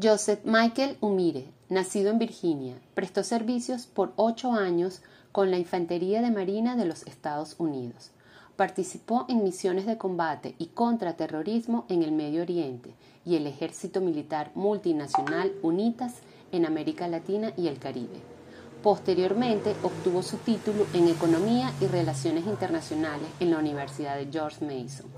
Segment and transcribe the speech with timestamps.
[0.00, 6.30] Joseph Michael Umire, nacido en Virginia, prestó servicios por ocho años con la Infantería de
[6.30, 8.10] Marina de los Estados Unidos.
[8.56, 12.94] Participó en misiones de combate y contraterrorismo en el Medio Oriente
[13.26, 16.14] y el Ejército Militar Multinacional UNITAS
[16.52, 18.22] en América Latina y el Caribe.
[18.82, 25.10] Posteriormente obtuvo su título en Economía y Relaciones Internacionales en la Universidad de George Mason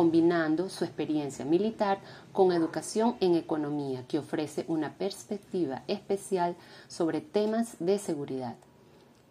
[0.00, 1.98] combinando su experiencia militar
[2.32, 6.56] con educación en economía que ofrece una perspectiva especial
[6.88, 8.56] sobre temas de seguridad.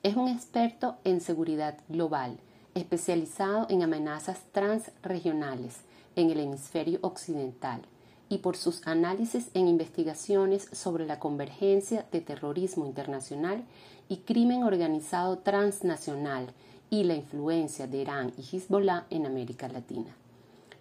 [0.03, 2.37] Es un experto en seguridad global,
[2.75, 5.77] especializado en amenazas transregionales
[6.15, 7.81] en el hemisferio occidental
[8.29, 13.63] y por sus análisis en investigaciones sobre la convergencia de terrorismo internacional
[14.07, 16.53] y crimen organizado transnacional
[16.91, 20.18] y la influencia de Irán y Hezbollah en América Latina.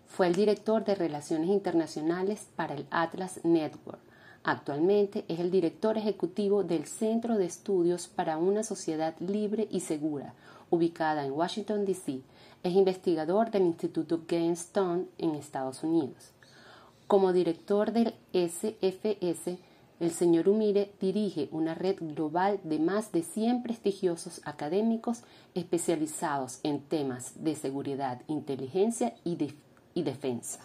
[0.08, 4.00] Fue el director de Relaciones Internacionales para el Atlas Network.
[4.42, 10.34] Actualmente es el director ejecutivo del Centro de Estudios para una Sociedad Libre y Segura,
[10.70, 12.22] ubicada en Washington, D.C.
[12.62, 16.32] Es investigador del Instituto Stone en Estados Unidos.
[17.06, 19.58] Como director del SFS,
[20.00, 25.22] el señor Umire dirige una red global de más de 100 prestigiosos académicos
[25.54, 29.36] especializados en temas de seguridad, inteligencia y
[30.02, 30.60] defensa.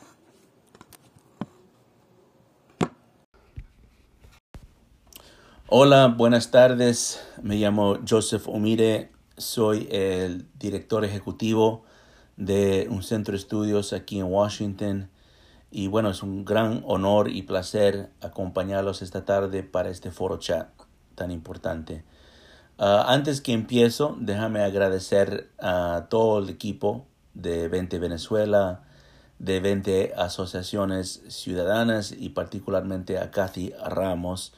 [5.67, 7.19] Hola, buenas tardes.
[7.41, 9.11] Me llamo Joseph Omire.
[9.37, 11.83] Soy el director ejecutivo
[12.37, 15.09] de un centro de estudios aquí en Washington.
[15.71, 20.69] Y bueno, es un gran honor y placer acompañarlos esta tarde para este foro chat
[21.15, 22.03] tan importante.
[22.77, 28.83] Ah, antes que empiezo, déjame agradecer a todo el equipo de 20 Venezuela,
[29.43, 34.53] de 20 asociaciones ciudadanas y particularmente a Kathy Ramos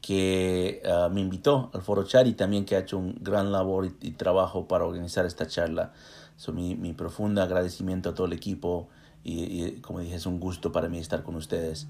[0.00, 3.92] que ah, me invitó al foro chat y también que ha hecho un gran labor
[4.00, 5.92] y, trabajo para organizar esta charla.
[6.36, 8.88] So, mi, mi, profundo agradecimiento a todo el equipo
[9.22, 11.86] y, como dije es un gusto para mí estar con ustedes.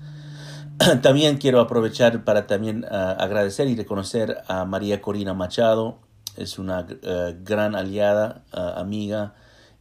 [1.03, 5.97] también quiero aprovechar para también ah, agradecer y reconocer a María Corina Machado,
[6.37, 9.35] es una ah, gran aliada, amiga,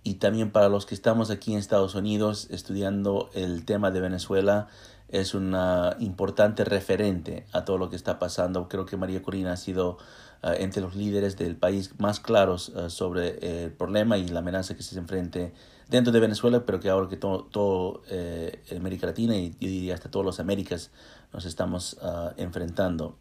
[0.03, 4.68] y también para los que estamos aquí en Estados Unidos estudiando el tema de Venezuela
[5.09, 8.68] es una importante referente a todo lo que está pasando.
[8.68, 9.97] Creo que María Corina ha sido
[10.44, 14.75] uh, entre los líderes del país más claros uh, sobre el problema y la amenaza
[14.75, 15.53] que se enfrente
[15.88, 20.09] dentro de Venezuela, pero que ahora que todo, todo eh, América Latina y diría hasta
[20.09, 20.90] todas las Américas
[21.31, 23.16] nos estamos uh, enfrentando.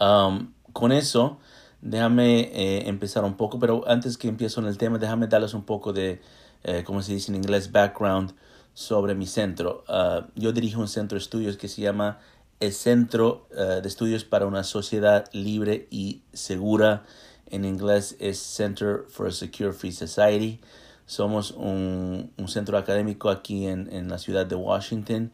[0.00, 1.40] Um, con eso,
[1.80, 5.62] Déjame eh, empezar un poco, pero antes que empiezo en el tema, déjame darles un
[5.62, 6.20] poco de,
[6.64, 8.34] eh, como se dice en inglés, background
[8.74, 9.84] sobre mi centro.
[9.88, 12.18] Uh, yo dirijo un centro de estudios que se llama
[12.60, 17.04] el Centro uh, de Estudios para una Sociedad Libre y Segura.
[17.46, 20.60] En inglés es Center for a Secure Free Society.
[21.06, 25.32] Somos un, centro académico aquí en, en, la ciudad de Washington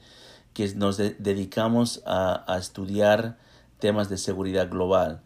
[0.53, 3.38] que nos de, dedicamos a, a estudiar
[3.78, 5.22] temas de seguridad global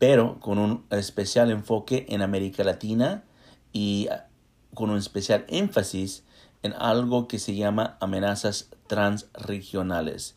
[0.00, 3.22] pero con un especial enfoque en América Latina
[3.70, 4.28] y ah,
[4.74, 6.24] con un especial énfasis
[6.62, 10.36] en algo que se llama amenazas transregionales.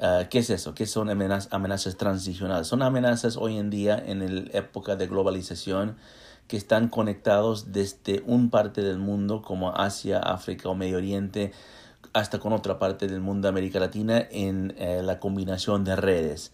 [0.00, 0.74] Uh, ¿Qué es eso?
[0.74, 2.66] ¿Qué son amenazas, amenazas transregionales?
[2.66, 5.96] Son amenazas hoy en día en la época de globalización
[6.48, 11.52] que están conectados desde un parte del mundo como Asia, África o Medio Oriente
[12.12, 16.52] hasta con otra parte del mundo, América Latina, en eh, la combinación de redes.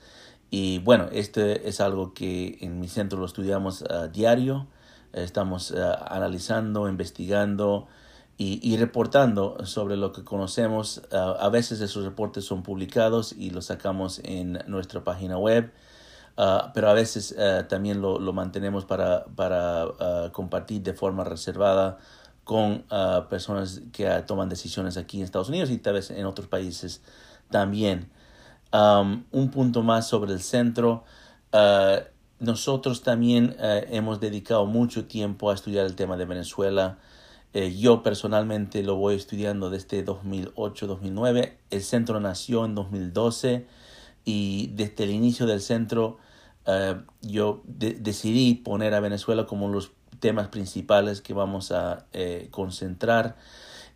[0.55, 4.67] Y bueno, este es algo que en mi centro lo estudiamos a diario,
[5.15, 7.89] estamos analizando, investigando
[8.37, 11.01] y, reportando sobre lo que conocemos.
[11.11, 15.73] a veces esos reportes son publicados y los sacamos en nuestra página web.
[16.75, 17.35] pero a veces
[17.71, 19.87] también lo, mantenemos para, para
[20.33, 21.97] compartir de forma reservada
[22.45, 22.85] con
[23.31, 27.01] personas que toman decisiones aquí en Estados Unidos y tal vez en otros países
[27.51, 28.11] también.
[28.73, 31.05] Um, un punto más sobre el centro.
[31.53, 32.03] Uh,
[32.41, 36.99] nosotros también uh, hemos dedicado mucho tiempo a estudiar el tema de Venezuela.
[37.55, 41.53] Eh, yo personalmente lo voy estudiando desde 2008-2009.
[41.71, 43.67] El centro nació en 2012
[44.25, 46.19] y desde el inicio del centro
[46.67, 53.37] uh, yo decidí poner a Venezuela como los temas principales que vamos a eh, concentrar.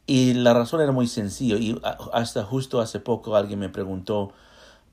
[0.06, 1.80] Y la razón era muy sencilla y
[2.12, 4.32] hasta justo hace poco alguien me preguntó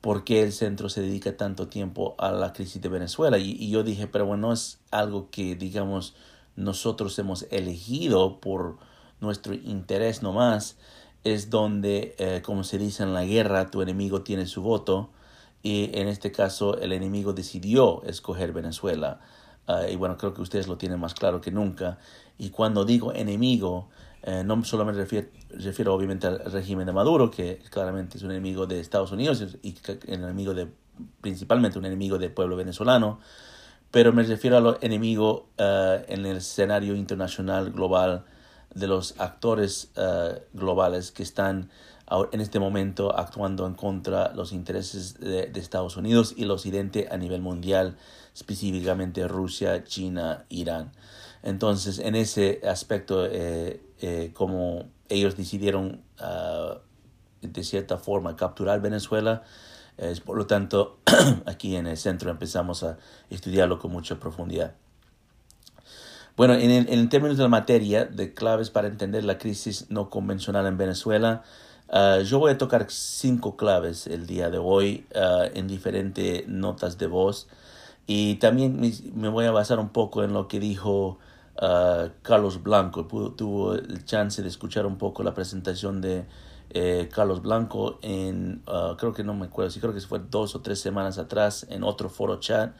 [0.04, 3.38] por qué el centro se dedica tanto tiempo a la crisis de Venezuela.
[3.38, 6.14] Y, yo dije, pero bueno, es algo que, digamos,
[6.58, 8.80] nosotros hemos elegido por
[9.22, 10.76] nuestro interés nomás.
[11.24, 15.10] es donde, eh, como se dice en la guerra, tu enemigo tiene su voto
[15.62, 19.22] y en este caso el enemigo decidió escoger Venezuela.
[19.68, 21.98] Ah, y bueno, creo que ustedes lo tienen más claro que nunca.
[22.38, 23.88] Y cuando digo enemigo,
[24.24, 28.32] eh, no solo me refiero, refiero, obviamente al régimen de Maduro, que claramente es un
[28.32, 29.76] enemigo de Estados Unidos y
[30.08, 30.70] enemigo de,
[31.22, 33.20] principalmente un enemigo del pueblo venezolano,
[33.92, 38.26] pero me refiero a los enemigos eh, en el escenario internacional global
[38.74, 41.70] de los actores uh, globales que están
[42.32, 47.08] en este momento actuando en contra de los intereses de, Estados Unidos y el occidente
[47.10, 47.98] a nivel mundial,
[48.36, 50.92] específicamente Rusia, China, Irán.
[51.42, 56.78] Entonces, en ese aspecto, eh, eh, como ellos decidieron uh,
[57.42, 59.44] de cierta forma capturar Venezuela,
[60.26, 60.98] por lo tanto,
[61.46, 62.98] aquí en el centro empezamos a
[63.30, 64.74] estudiarlo con mucha profundidad.
[66.36, 70.66] Bueno, en, en, términos de la materia, de claves para entender la crisis no convencional
[70.66, 71.44] en Venezuela,
[71.90, 76.98] ah, yo voy a tocar cinco claves el día de hoy ah, en diferentes notas
[76.98, 77.48] de voz
[78.08, 78.82] y también
[79.14, 81.20] me, voy a basar un poco en lo que dijo
[81.62, 83.06] uh, Carlos Blanco.
[83.06, 86.26] tuvo el chance de escuchar un poco la presentación de
[86.70, 88.64] eh, Carlos Blanco en,
[88.98, 91.84] creo que no me acuerdo, sí creo que fue dos o tres semanas atrás en
[91.84, 92.74] otro foro chat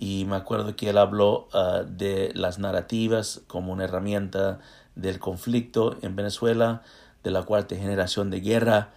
[0.00, 4.60] y me acuerdo que él habló ah, de las narrativas como una herramienta
[4.94, 6.82] del conflicto en Venezuela,
[7.22, 8.90] de la cuarta generación de guerra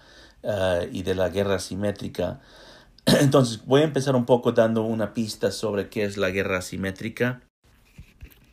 [0.44, 2.40] ah, y de la guerra simétrica.
[3.06, 7.42] Entonces voy a empezar un poco dando una pista sobre qué es la guerra simétrica,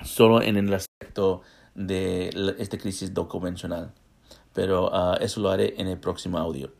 [0.05, 1.43] solo en el aspecto
[1.75, 3.93] de esta crisis no convencional,
[4.53, 6.73] pero ah, eso lo haré en el próximo audio.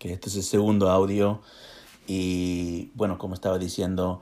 [0.00, 1.40] este es el segundo audio
[2.06, 4.20] y bueno, como estaba diciendo,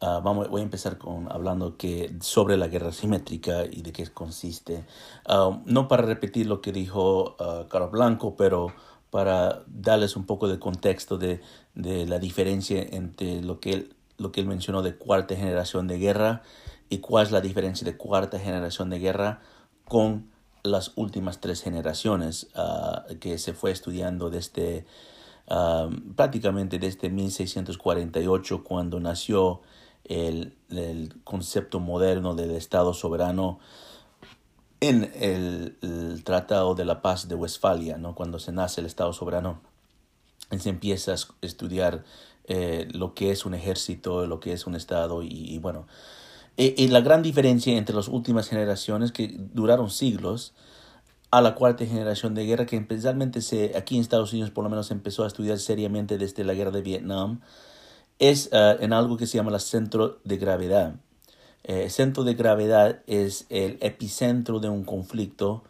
[0.00, 4.06] uh, vamos, voy a empezar con hablando que sobre la guerra simétrica y de qué
[4.08, 4.84] consiste.
[5.28, 8.72] Uh, no para repetir lo que dijo uh, Carlos Blanco, pero
[9.10, 11.40] para darles un poco de contexto de,
[11.74, 15.98] de la diferencia entre lo que, él, lo que él mencionó de cuarta generación de
[15.98, 16.42] guerra
[16.88, 19.40] y cuál es la diferencia de cuarta generación de guerra
[19.86, 20.30] con
[20.62, 22.48] las últimas tres generaciones
[23.20, 24.86] que se fue estudiando desde
[26.16, 29.60] prácticamente desde 1648 cuando nació
[30.04, 33.58] el, el, concepto moderno del Estado soberano
[34.88, 38.14] en el, Tratado de la Paz de Westfalia, ¿no?
[38.14, 39.60] cuando se nace el Estado soberano,
[40.58, 42.04] se empieza a estudiar
[42.46, 45.86] eh, lo que es un ejército, lo que es un Estado y, bueno,
[46.56, 50.54] y, y, la gran diferencia entre las últimas generaciones que duraron siglos
[51.30, 54.70] a la cuarta generación de guerra que especialmente se, aquí en Estados Unidos por lo
[54.70, 57.40] menos empezó a estudiar seriamente desde la guerra de Vietnam,
[58.20, 60.94] es uh, en algo que se llama el centro de gravedad.
[61.64, 65.64] El eh, centro de gravedad es el epicentro de un conflicto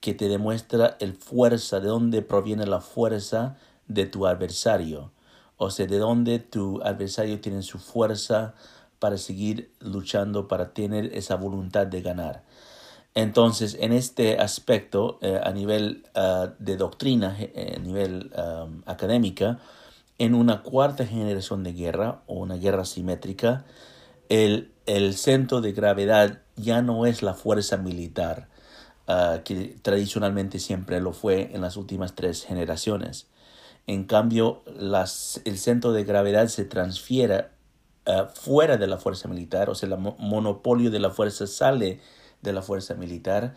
[0.00, 3.56] que te demuestra el fuerza, de dónde proviene la fuerza
[3.88, 5.10] de tu adversario.
[5.62, 8.54] O sea, de dónde tu adversario tiene su fuerza
[8.98, 12.44] para seguir luchando, para tener esa voluntad de ganar.
[13.14, 18.32] Entonces, en este aspecto, eh, a nivel ah, de doctrina, eh, a nivel
[18.86, 19.58] académica,
[20.16, 23.66] en una cuarta generación de guerra o una guerra simétrica,
[24.30, 28.48] el, el centro de gravedad ya no es la fuerza militar,
[29.08, 33.26] ah, que tradicionalmente siempre lo fue en las últimas tres generaciones.
[33.86, 37.46] En cambio, las, el centro de gravedad se transfiere
[38.06, 42.00] ah, fuera de la fuerza militar, o sea, el monopolio de la fuerza sale
[42.42, 43.54] de la fuerza militar.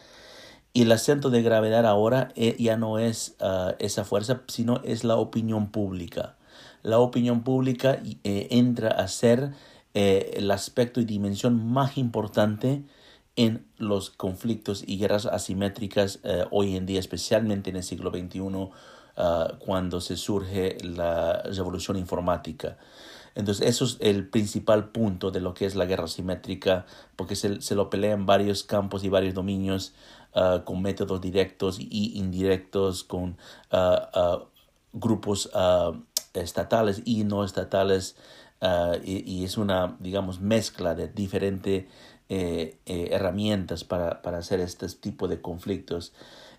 [0.74, 5.04] Y el acento de gravedad ahora eh, ya no es ah, esa fuerza, sino es
[5.04, 6.36] la opinión pública.
[6.82, 9.52] La opinión pública eh, entra a ser
[9.94, 12.84] eh, el aspecto y dimensión más importante
[13.36, 16.20] en los conflictos y guerras asimétricas
[16.52, 18.40] hoy en día, especialmente en el siglo XXI,
[19.18, 22.78] ah, cuando se surge la revolución informática.
[23.36, 27.62] Entonces, eso es el principal punto de lo que es la guerra simétrica, porque se,
[27.62, 29.94] se lo pelea en varios campos y varios dominios,
[30.36, 33.38] uh, con métodos directos y indirectos, con
[33.72, 34.44] uh,
[34.94, 35.50] grupos
[36.34, 38.16] estatales y no estatales,
[39.04, 41.86] y, y, es una, digamos, mezcla de diferentes
[42.30, 46.14] eh, eh, herramientas para, para, hacer este tipo de conflictos.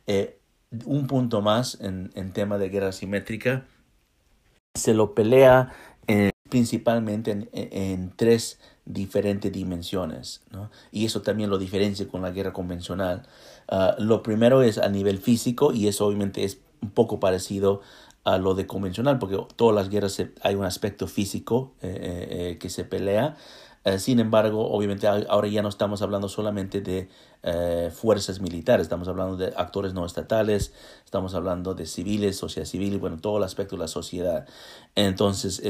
[0.06, 0.38] Eh,
[0.84, 3.64] un punto más en, en tema de guerra simétrica,
[4.74, 5.72] se lo pelea
[6.54, 10.70] principalmente en, tres diferentes dimensiones, ¿no?
[10.92, 13.26] y eso también lo diferencia con la guerra convencional.
[13.66, 17.80] Ah, lo primero es a nivel físico, y eso obviamente es un poco parecido
[18.24, 22.58] a lo de convencional, porque todas las guerras hay un aspecto físico eh, eh, eh,
[22.58, 23.36] que se pelea.
[23.84, 27.08] Eh, sin embargo, obviamente ahora ya no estamos hablando solamente de
[27.42, 30.72] eh, fuerzas militares, estamos hablando de actores no estatales,
[31.04, 34.46] estamos hablando de civiles, sociedad civil, bueno, todo el aspecto de la sociedad.
[34.94, 35.60] Entonces,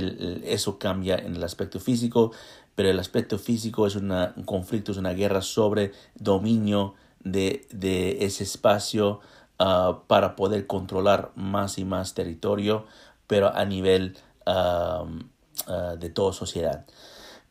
[0.44, 2.30] eso cambia en el aspecto físico,
[2.76, 4.12] pero el aspecto físico es un
[4.44, 6.94] conflicto, es una guerra sobre dominio
[7.24, 7.66] de,
[8.20, 9.20] ese espacio
[9.58, 12.86] ah, para poder controlar más y más territorio,
[13.26, 14.16] pero a nivel
[14.46, 15.04] ah,
[15.98, 16.84] de toda sociedad.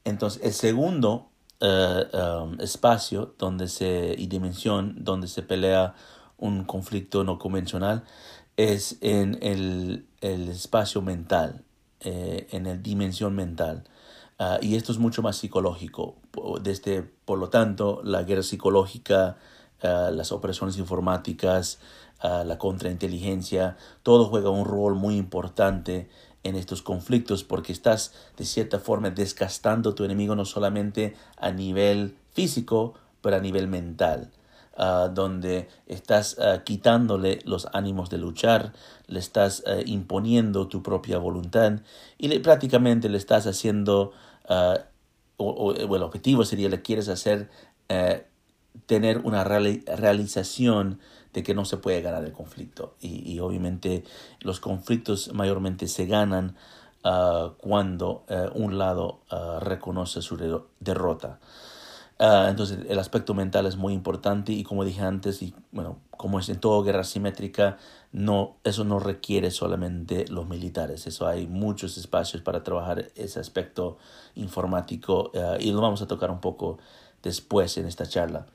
[0.06, 1.30] Entonces, el segundo
[1.60, 5.96] eh, um, espacio donde se, y dimensión donde se pelea
[6.38, 8.04] un conflicto no convencional
[8.58, 11.64] es en el, espacio mental,
[12.02, 13.86] eh, en la dimensión mental.
[14.40, 16.16] Ah, y esto es mucho más psicológico.
[16.62, 19.38] Desde, por lo tanto, la guerra psicológica,
[19.82, 21.80] ah, las operaciones informáticas,
[22.20, 26.10] ah, la contrainteligencia, todo juega un rol muy importante
[26.44, 31.52] en estos conflictos porque estás de cierta forma desgastando a tu enemigo no solamente a
[31.52, 34.32] nivel físico, pero a nivel mental.
[34.76, 38.74] Ah, donde estás ah, quitándole los ánimos de luchar,
[39.06, 41.82] le estás ah, imponiendo tu propia voluntad
[42.18, 44.14] y le, prácticamente le estás haciendo,
[45.38, 47.52] o, el objetivo sería, le quieres hacer
[47.88, 48.26] eh,
[48.88, 51.00] tener una realización
[51.34, 52.96] de que no se puede ganar el conflicto.
[53.02, 54.04] Y, obviamente
[54.42, 56.56] los conflictos mayormente se ganan
[57.04, 60.38] ah, cuando eh, un lado ah, reconoce su
[60.80, 61.40] derrota.
[62.20, 66.40] Ah, entonces el aspecto mental es muy importante y como dije antes, y bueno, como
[66.40, 67.78] es en toda guerra simétrica,
[68.12, 73.98] no, eso no requiere solamente los militares, eso hay muchos espacios para trabajar ese aspecto
[74.36, 76.78] informático y lo vamos a tocar un poco
[77.24, 78.46] después en esta charla.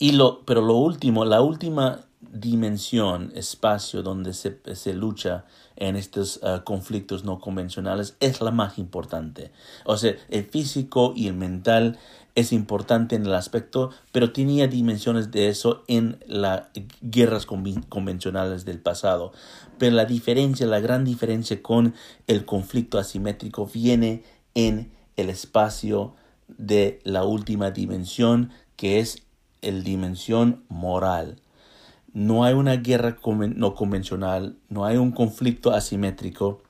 [0.00, 2.00] Y lo, pero lo último, la última
[2.32, 5.44] dimensión, espacio donde se, se lucha
[5.76, 9.50] en estos ah, conflictos no convencionales es la más importante.
[9.84, 11.98] O sea, el físico y el mental
[12.34, 16.62] es importante en el aspecto, pero tenía dimensiones de eso en las
[17.02, 19.32] guerras convencionales del pasado.
[19.78, 21.94] Pero la diferencia, la gran diferencia con
[22.26, 24.22] el conflicto asimétrico viene
[24.54, 26.14] en el espacio
[26.48, 29.24] de la última dimensión, que es
[29.62, 31.36] el dimensión moral.
[32.12, 36.62] No hay una guerra no convencional, no hay un conflicto asimétrico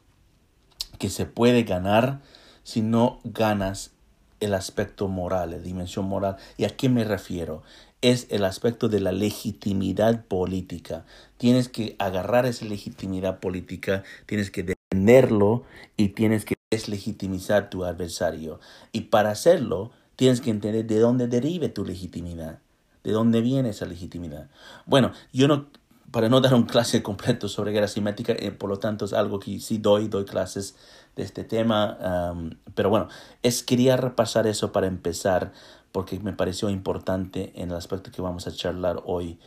[0.98, 2.20] que se puede ganar
[2.62, 3.92] si no ganas
[4.40, 6.36] el aspecto moral, la dimensión moral.
[6.56, 7.62] ¿Y a qué me refiero?
[8.02, 11.04] Es el aspecto de la legitimidad política.
[11.36, 15.64] Tienes que agarrar esa legitimidad política, tienes que defenderlo
[15.96, 18.60] y tienes que deslegitimizar tu adversario.
[18.92, 22.60] Y para hacerlo, tienes que entender de dónde derive tu legitimidad.
[23.04, 24.48] ¿De dónde viene esa legitimidad?
[24.86, 25.66] Bueno, yo no,
[26.10, 29.38] para no dar un clase completo sobre guerra simétrica, eh, por lo tanto es algo
[29.38, 30.76] que sí doy, doy clases
[31.16, 32.34] de este tema,
[32.74, 33.08] pero bueno,
[33.42, 35.52] es, quería repasar eso para empezar,
[35.92, 39.38] porque me pareció importante en el aspecto que vamos a charlar hoy.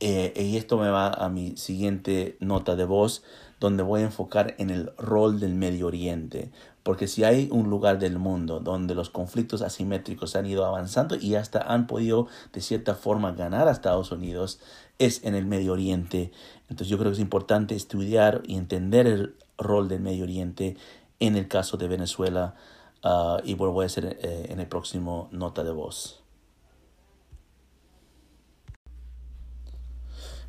[0.00, 3.24] Eh, y esto me va a mi siguiente nota de voz,
[3.58, 6.52] donde voy a enfocar en el rol del Medio Oriente,
[6.84, 11.34] porque si hay un lugar del mundo donde los conflictos asimétricos han ido avanzando y
[11.34, 14.60] hasta han podido de cierta forma ganar a Estados Unidos,
[14.98, 16.30] es en el Medio Oriente.
[16.68, 20.76] Entonces yo creo que es importante estudiar y entender el rol del Medio Oriente
[21.20, 22.54] en el caso de Venezuela
[23.02, 26.22] ah, y bueno, voy a hacer eh, en el próximo nota de voz.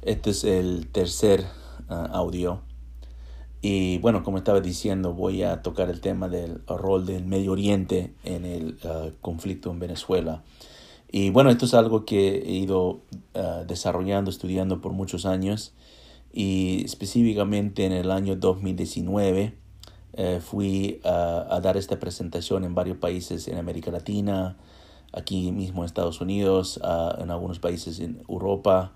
[0.02, 1.46] Este es el tercer
[1.90, 2.62] ah, audio
[3.62, 8.14] y bueno, como estaba diciendo, voy a tocar el tema del rol del Medio Oriente
[8.24, 10.44] en el uh, conflicto en Venezuela.
[11.12, 13.02] Y bueno, esto es algo que he ido
[13.34, 15.74] uh, desarrollando, estudiando por muchos años.
[16.32, 19.58] Y específicamente en el año 2019
[20.14, 24.56] uh, fui a dar esta presentación en varios países en América Latina,
[25.12, 26.80] aquí mismo en Estados Unidos,
[27.18, 28.94] en algunos países en Europa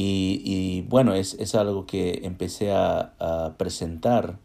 [0.00, 4.38] y, bueno, es, es, algo que empecé a, presentar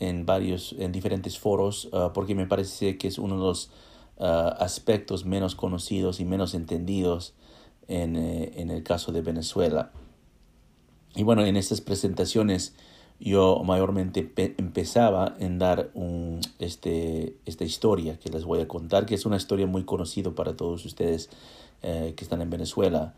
[0.00, 3.70] en varios, en diferentes foros, ah, porque me parece que es uno de los
[4.18, 7.34] ah, aspectos menos conocidos y menos entendidos
[7.86, 9.92] en, eh, en, el caso de Venezuela.
[11.14, 12.74] Y bueno, en estas presentaciones
[13.20, 19.14] yo mayormente empezaba en dar un, este, esta historia que les voy a contar, que
[19.14, 21.30] es una historia muy conocida para todos ustedes
[21.82, 23.14] eh, que están en Venezuela.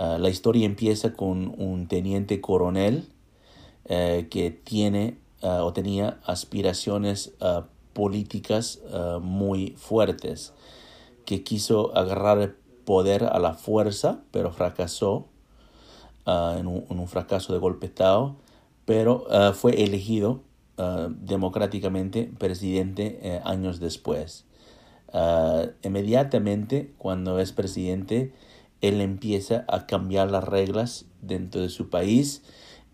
[0.00, 3.08] Ah, la historia empieza con un teniente coronel
[3.86, 8.80] eh, que tiene ah, o tenía aspiraciones ah, políticas
[9.20, 10.52] muy fuertes,
[11.24, 15.26] que quiso agarrar el poder a la fuerza, pero fracasó
[16.24, 17.92] en un, fracaso de golpe
[18.84, 20.42] pero fue elegido
[21.08, 24.44] democráticamente presidente años después.
[25.82, 28.32] inmediatamente cuando es presidente,
[28.80, 32.42] él empieza a cambiar las reglas dentro de su país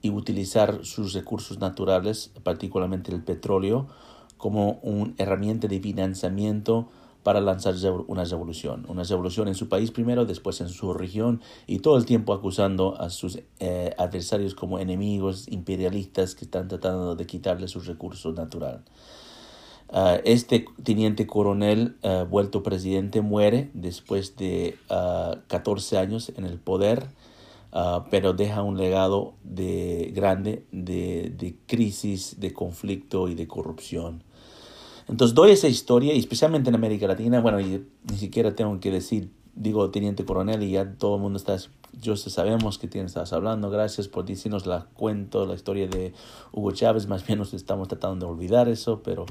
[0.02, 3.88] y utilizar sus recursos naturales, particularmente el petróleo,
[4.36, 6.88] como una herramienta de financiamiento
[7.22, 7.74] para lanzar
[8.06, 8.84] una revolución.
[8.88, 13.00] Una revolución en su país primero, después en su región y todo el tiempo acusando
[13.00, 18.82] a sus eh, adversarios como enemigos imperialistas que están tratando de quitarle sus recursos naturales.
[19.90, 26.58] Ah, este teniente coronel uh, vuelto presidente muere después de 14 ah, años en el
[26.58, 27.06] poder,
[28.10, 34.22] pero deja un legado de, grande de, de, crisis, de conflicto y de corrupción.
[35.08, 39.30] Entonces doy esa historia, y especialmente en América Latina, bueno, ni siquiera tengo que decir,
[39.54, 41.56] digo teniente coronel y ya todo el mundo está,
[42.00, 46.12] yo sé, sabemos que tienes, estás hablando, gracias por decirnos la cuento, la historia de
[46.52, 49.26] Hugo Chávez, más bien nos estamos tratando de olvidar eso, pero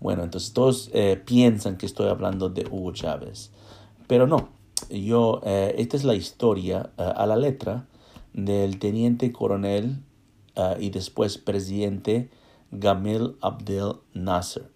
[0.00, 3.50] bueno, entonces todos eh, piensan que estoy hablando de Hugo Chávez,
[4.06, 4.48] pero no.
[4.90, 7.86] Yo, eh, esta es la historia eh, a la letra
[8.34, 10.02] del teniente coronel
[10.78, 12.30] y después presidente
[12.70, 14.70] Gamil Abdel Nasser.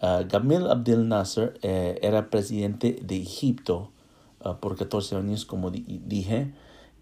[0.00, 3.92] Gamil Abdel Nasser era presidente de Egipto
[4.60, 6.52] por 14 años, como dije,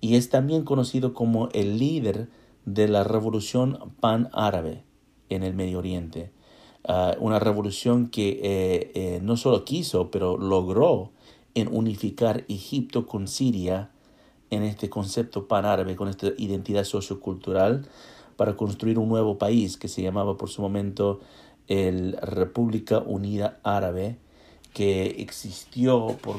[0.02, 2.28] y es también conocido como el líder
[2.66, 4.84] de la revolución pan-árabe
[5.30, 6.32] en el Medio Oriente.
[6.88, 11.10] Ah, una revolución que eh, eh, no solo quiso, pero logró
[11.54, 13.90] en unificar Egipto con Siria
[14.50, 17.88] en este concepto panárabe, con esta identidad sociocultural,
[18.36, 21.18] para construir un nuevo país que se llamaba por su momento
[21.66, 24.18] el República Unida Árabe,
[24.72, 26.36] que existió por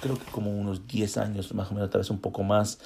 [0.00, 2.78] creo que como unos 10 años, más o menos, tal vez un poco más,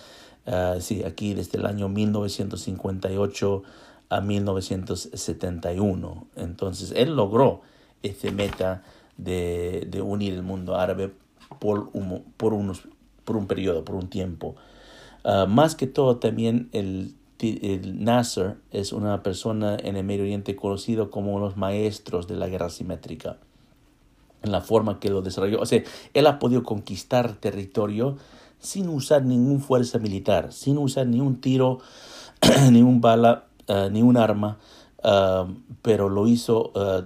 [0.46, 3.62] uh, sí, aquí desde el año 1958
[4.08, 6.26] a 1971.
[6.36, 7.62] Entonces él logró
[8.02, 8.82] ese meta
[9.16, 11.12] de, de unir el mundo árabe
[11.58, 12.88] por un, por unos,
[13.24, 14.56] por un periodo, por un tiempo.
[15.24, 20.54] Ah, más que todo también el, el Nasser es una persona en el Medio Oriente
[20.54, 23.38] conocido como los maestros de la guerra simétrica
[24.42, 25.60] en la forma que lo desarrolló.
[25.60, 28.18] O sea, él ha podido conquistar territorio
[28.58, 31.78] sin usar ninguna fuerza militar, sin usar ni un tiro,
[32.70, 34.58] ni un bala eh, ni un arma,
[35.02, 35.44] eh,
[35.82, 37.04] pero lo hizo eh,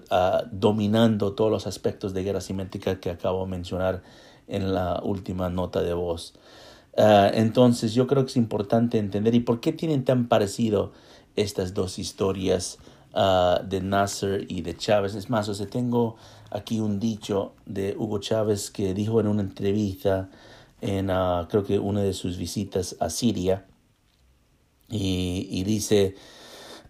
[0.51, 4.03] dominando todos los aspectos de guerra simétrica que acabo de mencionar
[4.47, 6.35] en la última nota de voz.
[6.97, 10.93] entonces yo creo que es importante entender y por qué tienen tan parecido
[11.37, 12.79] estas dos historias
[13.15, 15.15] de Nasser y de Chávez.
[15.15, 16.17] Es más, o sea, tengo
[16.51, 20.29] aquí un dicho de Hugo Chávez que dijo en una entrevista
[20.81, 23.67] en ah, creo que una de sus visitas a Siria
[24.89, 26.15] y, y dice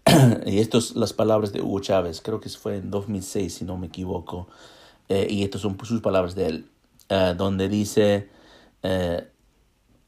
[0.45, 3.77] y estas son las palabras de Hugo Chávez, creo que fue en 2006, si no
[3.77, 4.47] me equivoco,
[5.07, 6.69] eh, y estas son sus palabras de él,
[7.09, 8.29] eh, donde dice,
[8.83, 9.27] eh,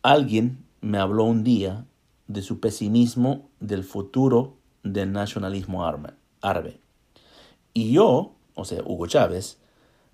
[0.02, 1.86] alguien me habló un día
[2.28, 5.86] de su pesimismo del futuro del nacionalismo
[6.42, 6.80] árabe.
[7.74, 9.60] Y yo, o sea, Hugo Chávez,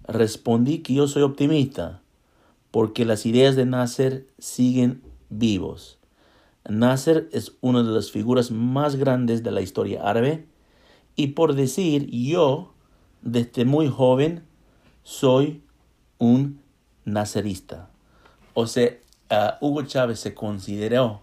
[0.03, 2.01] respondí que yo soy optimista,
[2.71, 5.97] porque las ideas de Nasser siguen vivos
[6.67, 10.47] Nasser es una de las figuras más grandes de la historia árabe
[11.15, 12.73] y por decir yo,
[13.21, 14.43] desde muy joven,
[15.03, 15.63] soy
[16.19, 16.61] un
[17.05, 17.89] nacerista.
[18.53, 18.97] O sea,
[19.61, 21.21] Hugo Chávez se consideró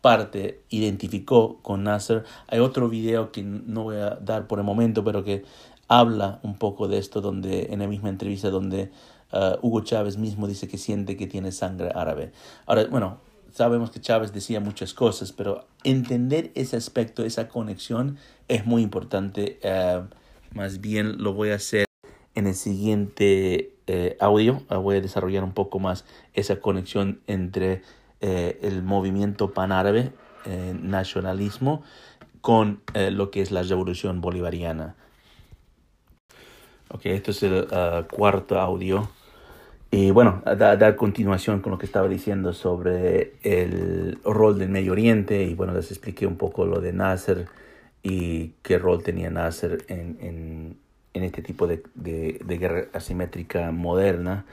[0.00, 2.24] parte, identificó con Nasser.
[2.48, 5.44] Hay otro video que no voy a dar por el momento, pero que
[5.88, 8.90] habla un poco de esto, donde en la misma entrevista donde
[9.32, 12.32] uh, Hugo Chávez mismo dice que siente que tiene sangre árabe.
[12.66, 13.18] Ahora, bueno,
[13.52, 19.58] sabemos que Chávez decía muchas cosas, pero entender ese aspecto, esa conexión es muy importante.
[19.62, 20.02] Eh,
[20.54, 21.84] más bien lo voy a hacer
[22.34, 24.62] en el siguiente eh, audio.
[24.68, 27.82] Ah, voy a desarrollar un poco más esa conexión entre
[28.20, 30.12] eh, el movimiento panárabe,
[30.80, 31.82] nacionalismo,
[32.40, 34.96] con lo que es la revolución bolivariana.
[36.92, 39.08] Ok, esto es el ah, cuarto audio.
[39.92, 44.92] Y bueno, a dar continuación con lo que estaba diciendo sobre el rol del Medio
[44.92, 47.46] Oriente y bueno, les expliqué un poco lo de Nasser
[48.00, 50.76] y qué rol tenía Nasser en, en,
[51.12, 54.44] en este tipo de, de, de, guerra asimétrica moderna.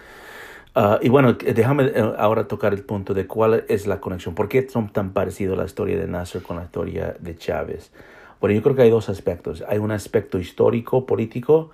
[0.76, 4.50] Uh, y bueno, déjame eh, ahora tocar el punto de cuál es la conexión, por
[4.50, 7.92] qué son tan parecidos la historia de Nasser con la historia de Chávez.
[8.42, 9.64] Bueno, yo creo que hay dos aspectos.
[9.68, 11.70] Hay un aspecto histórico, político,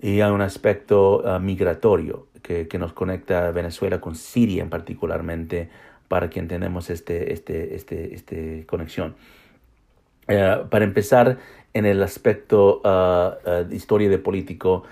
[0.00, 5.70] y hay un aspecto uh, migratorio que, nos conecta Venezuela con Siria en particularmente
[6.06, 9.16] para que entendamos este, este, este, este conexión.
[10.28, 11.38] Uh, para empezar,
[11.74, 14.84] en el aspecto ah, ah, de historia de político.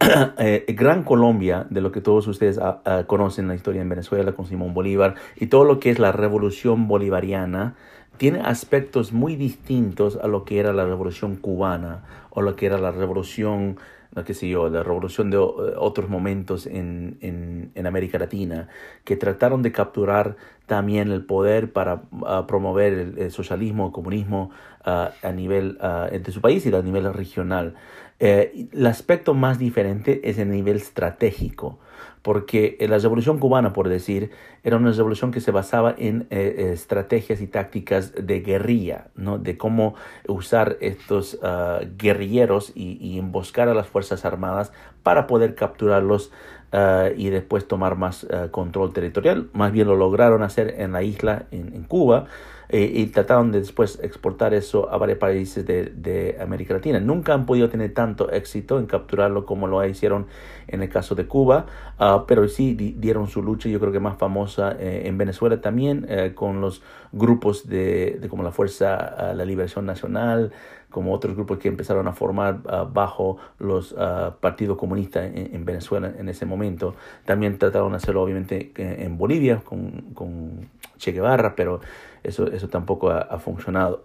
[0.38, 4.44] Eh, Gran Colombia, de lo que todos ustedes ah, conocen la historia en Venezuela con
[4.44, 7.76] Simón Bolívar y todo lo que es la revolución bolivariana,
[8.18, 12.76] tiene aspectos muy distintos a lo que era la revolución cubana o lo que era
[12.76, 13.78] la revolución
[14.22, 18.68] qué sé yo, la revolución de otros momentos en, en, América Latina,
[19.04, 24.50] que trataron de capturar también el poder para ah, promover el, socialismo, el comunismo
[24.84, 27.74] ah, a nivel uh, de su país y a nivel regional.
[28.20, 31.78] Eh, el aspecto más diferente es el nivel estratégico
[32.24, 34.30] porque la revolución cubana, por decir,
[34.62, 39.36] era una revolución que se basaba en eh, estrategias y tácticas de guerrilla, ¿no?
[39.36, 39.94] de cómo
[40.26, 44.72] usar estos ah, guerrilleros y, emboscar a las Fuerzas Armadas
[45.02, 46.32] para poder capturarlos
[46.74, 49.48] ah, y después tomar más ah, control territorial.
[49.52, 52.26] Más bien lo lograron hacer en la isla, en Cuba,
[52.68, 56.98] eh, y trataron de después exportar eso a varios países de, de, América Latina.
[56.98, 60.26] Nunca han podido tener tanto éxito en capturarlo como lo hicieron
[60.66, 61.66] en el caso de Cuba,
[62.00, 66.06] uh, pero sí dieron su lucha, yo creo que más famosa eh, en Venezuela también,
[66.08, 66.82] eh, con los
[67.12, 70.52] grupos de, como la Fuerza uh, la Liberación Nacional,
[70.94, 73.96] como otros grupos que empezaron a formar uh, bajo los
[74.38, 76.94] partidos comunistas en, en, Venezuela en ese momento.
[77.24, 81.80] También trataron de hacerlo obviamente en Bolivia con, con Che Guevara, pero
[82.22, 84.04] eso, eso tampoco ha, funcionado.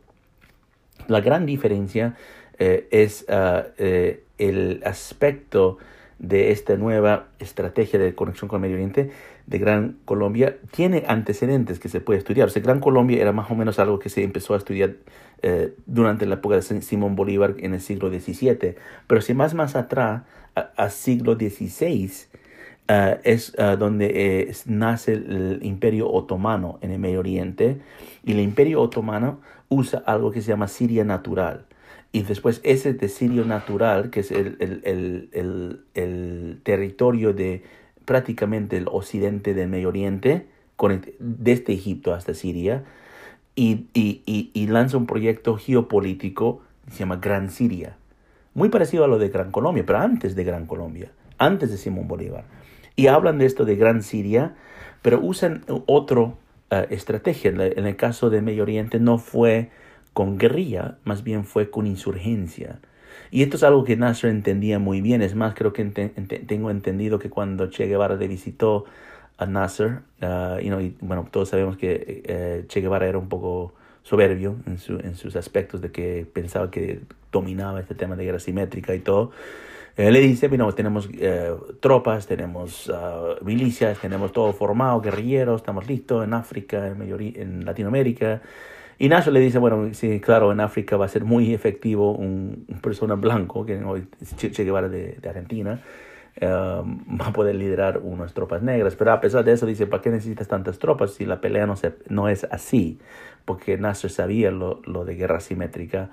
[1.08, 2.16] La gran diferencia
[2.58, 5.78] eh, es ah, eh, el aspecto
[6.18, 9.12] de esta nueva estrategia de conexión con el Medio Oriente
[9.50, 12.48] de Gran Colombia tiene antecedentes que se puede estudiar.
[12.48, 14.96] O sea, Gran Colombia era más o menos algo que se empezó a estudiar
[15.42, 18.76] eh, durante la época de Simón Bolívar en el siglo XVII.
[19.08, 20.22] Pero si más más atrás,
[20.56, 22.12] a, siglo XVI,
[23.24, 27.78] es donde nace el Imperio Otomano en el Medio Oriente
[28.24, 31.66] y el imperio otomano usa algo que se llama Siria natural.
[32.12, 37.64] Y después ese de Siria natural, que es el, el, el, el, territorio de
[38.06, 40.48] prácticamente el occidente del Medio Oriente,
[41.20, 42.84] desde Egipto hasta Siria,
[43.56, 44.22] y, y,
[44.54, 47.98] y, lanza un proyecto geopolítico que se llama Gran Siria.
[48.54, 52.08] Muy parecido a lo de Gran Colombia, pero antes de Gran Colombia, antes de Simón
[52.08, 52.46] Bolívar.
[52.96, 54.56] Y hablan de esto de Gran Siria,
[55.02, 56.38] pero usan otro
[56.90, 57.52] estrategia.
[57.52, 59.70] En el caso de Medio Oriente no fue
[60.14, 62.80] con guerrilla, más bien fue con insurgencia.
[63.32, 65.22] Y esto es algo que Nasser entendía muy bien.
[65.22, 68.86] Es más, creo que tengo entendido que cuando Che Guevara le visitó
[69.38, 74.56] a Nasser, uh, y bueno, todos sabemos que eh, Che Guevara era un poco soberbio
[74.66, 78.96] en, su, en sus aspectos de que pensaba que dominaba este tema de guerra simétrica
[78.96, 79.32] y todo.
[79.98, 86.24] Le dice, bueno, tenemos eh, tropas, tenemos uh, milicias, tenemos todo formado, guerrilleros, estamos listos
[86.24, 87.02] en África, en,
[87.36, 88.42] en Latinoamérica.
[89.00, 92.68] Y Nacho le dice, bueno, sí, claro, en África va a ser muy efectivo un,
[92.82, 95.80] persona blanco, que hoy Che, Guevara de, Argentina,
[96.42, 98.96] um, va a poder liderar unas tropas negras.
[98.98, 101.78] Pero a pesar de eso, dice, ¿para qué necesitas tantas tropas si la pelea no,
[101.78, 103.00] se, no es así?
[103.46, 106.10] Porque Nasser sabía lo, lo de guerra simétrica.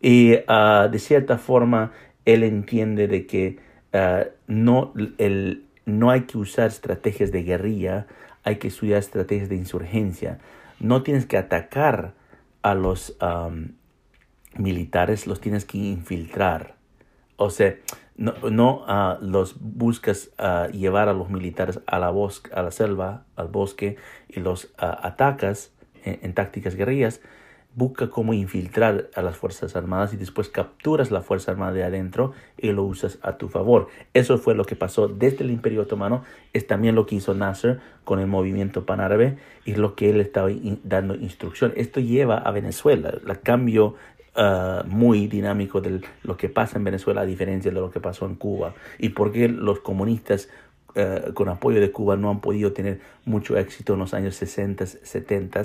[0.00, 1.92] Y uh, de cierta forma,
[2.24, 3.58] él entiende de que
[3.92, 8.06] ah, no, el, no hay que usar estrategias de guerrilla,
[8.42, 10.38] hay que estudiar estrategias de insurgencia.
[10.80, 12.14] No tienes que atacar
[12.62, 13.16] a los
[14.56, 16.76] militares, los tienes que infiltrar.
[17.36, 17.74] O sea,
[18.16, 22.12] no, no ah, los buscas uh, llevar a los militares a la,
[22.52, 23.96] a la selva, al bosque,
[24.28, 25.72] y los atacas
[26.04, 27.20] en, en tácticas guerrillas,
[27.76, 32.32] busca cómo infiltrar a las Fuerzas Armadas y después capturas la Fuerza Armada de adentro
[32.56, 33.88] y lo usas a tu favor.
[34.14, 37.80] Eso fue lo que pasó desde el Imperio Otomano, es también lo que hizo Nasser
[38.04, 40.50] con el movimiento panárabe y lo que él estaba
[40.84, 41.72] dando instrucción.
[41.76, 43.96] Esto lleva a Venezuela, el cambio
[44.36, 48.26] uh, muy dinámico de lo que pasa en Venezuela a diferencia de lo que pasó
[48.26, 50.48] en Cuba y por qué los comunistas
[50.94, 54.86] uh, con apoyo de Cuba no han podido tener mucho éxito en los años 60,
[54.86, 55.62] 70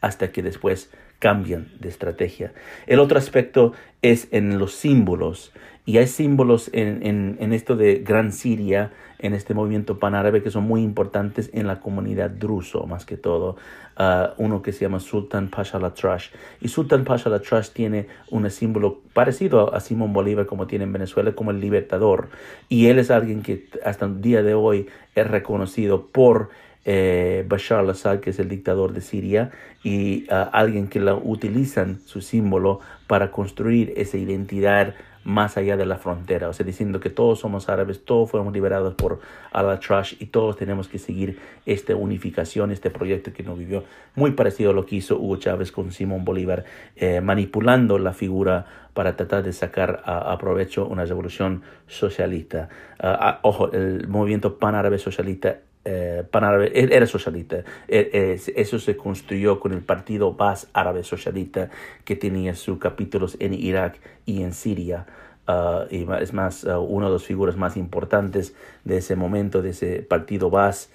[0.00, 2.52] hasta que después cambian de estrategia.
[2.88, 5.52] El otro aspecto es en los símbolos.
[5.86, 10.64] Y hay símbolos en, en, esto de Gran Siria, en este movimiento panárabe, que son
[10.64, 13.56] muy importantes en la comunidad druso, más que todo.
[13.98, 16.28] Uh, uno que se llama Sultan Pasha Trash.
[16.60, 21.32] Y Sultan Pasha Trash tiene un símbolo parecido a Simón Bolívar, como tiene en Venezuela,
[21.32, 22.28] como el libertador.
[22.68, 26.50] Y él es alguien que hasta el día de hoy es reconocido por
[26.84, 29.50] eh, Bashar al-Assad, que es el dictador de Siria,
[29.82, 35.96] y alguien que la utilizan su símbolo para construir esa identidad más allá de la
[35.96, 39.20] frontera, o sea, diciendo que todos somos árabes, todos fuimos liberados por
[39.52, 44.70] al-Trash y todos tenemos que seguir esta unificación, este proyecto que nos vivió, muy parecido
[44.70, 46.64] a lo que hizo Hugo Chávez con Simón Bolívar,
[46.96, 52.68] eh, manipulando la figura para tratar de sacar a, provecho una revolución socialista.
[52.98, 55.58] Ah, ah, ojo, el movimiento pan-árabe socialista
[55.90, 57.64] eh, pan-árabe era socialista.
[57.88, 61.68] E, eso se construyó con el partido Bas Árabe Socialista
[62.04, 65.06] que tenía sus capítulos en Irak y en Siria.
[65.48, 69.70] Ah, y es más, uh, una de las figuras más importantes de ese momento, de
[69.70, 70.90] ese partido Bas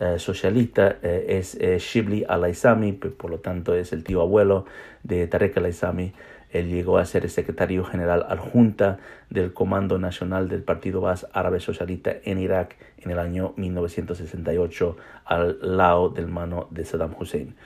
[0.00, 4.64] eh, socialista, eh, es Shibli al-Aizami, por lo tanto es el tío abuelo
[5.04, 6.12] de Tarek al-Aizami.
[6.50, 11.60] Él llegó a ser el secretario general adjunta del Comando Nacional del Partido Bas Árabe
[11.60, 17.56] Socialista en Irak en el año 1968 al lado del mano de Saddam Hussein.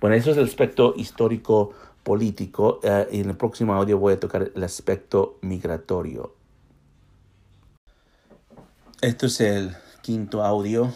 [0.00, 4.20] Bueno, eso es el aspecto histórico político eh, y en el próximo audio voy a
[4.20, 6.34] tocar el aspecto migratorio.
[9.00, 10.92] Esto es el quinto audio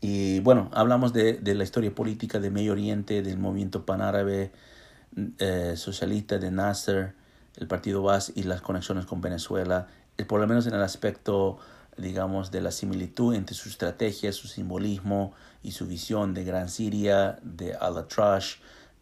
[0.00, 4.52] y bueno, hablamos de, de la historia política de Medio Oriente, del movimiento panárabe
[5.38, 7.14] eh, socialista de Nasser,
[7.56, 9.88] el partido Bas y las conexiones con Venezuela,
[10.26, 11.58] por lo menos en el aspecto,
[11.96, 17.38] digamos, de la similitud entre su estrategia, su simbolismo y su visión de Gran Siria,
[17.42, 18.56] de Al-Atrash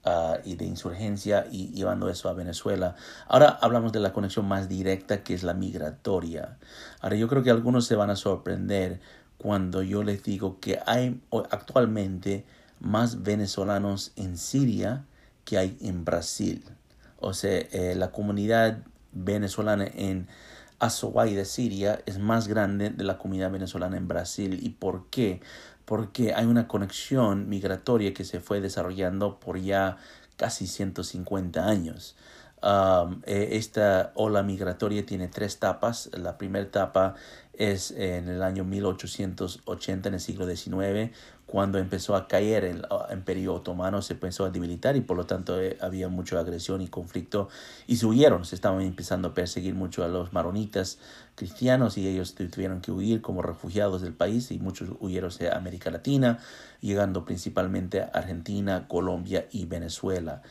[0.04, 2.96] ah, y de insurgencia y llevando eso a Venezuela.
[3.28, 6.58] Ahora hablamos de la conexión más directa que es la migratoria.
[7.00, 9.00] Ahora yo creo que algunos se van a sorprender
[9.38, 12.44] cuando yo les digo que hay actualmente
[12.80, 15.04] más venezolanos en Siria
[15.44, 16.64] que hay en Brasil.
[17.18, 18.78] O sea, eh, la comunidad
[19.12, 20.28] venezolana en
[20.80, 24.58] Azoway de Siria es más grande de la comunidad venezolana en Brasil.
[24.62, 25.40] ¿Y por qué?
[25.84, 29.98] Porque hay una conexión migratoria que se fue desarrollando por ya
[30.36, 32.16] casi 150 años.
[32.62, 36.10] Um, eh, esta ola migratoria tiene tres etapas.
[36.12, 37.14] La primera etapa
[37.60, 41.12] es en el año 1880, en el siglo XIX,
[41.44, 45.60] cuando empezó a caer el imperio otomano, se empezó a debilitar y por lo tanto
[45.60, 47.48] eh, había mucha agresión y conflicto
[47.86, 50.98] y se huyeron, se estaban empezando a perseguir mucho a los maronitas
[51.34, 55.90] cristianos y ellos tuvieron que huir como refugiados del país y muchos huyeron a América
[55.90, 56.38] Latina,
[56.80, 60.42] llegando principalmente a Argentina, Colombia y Venezuela.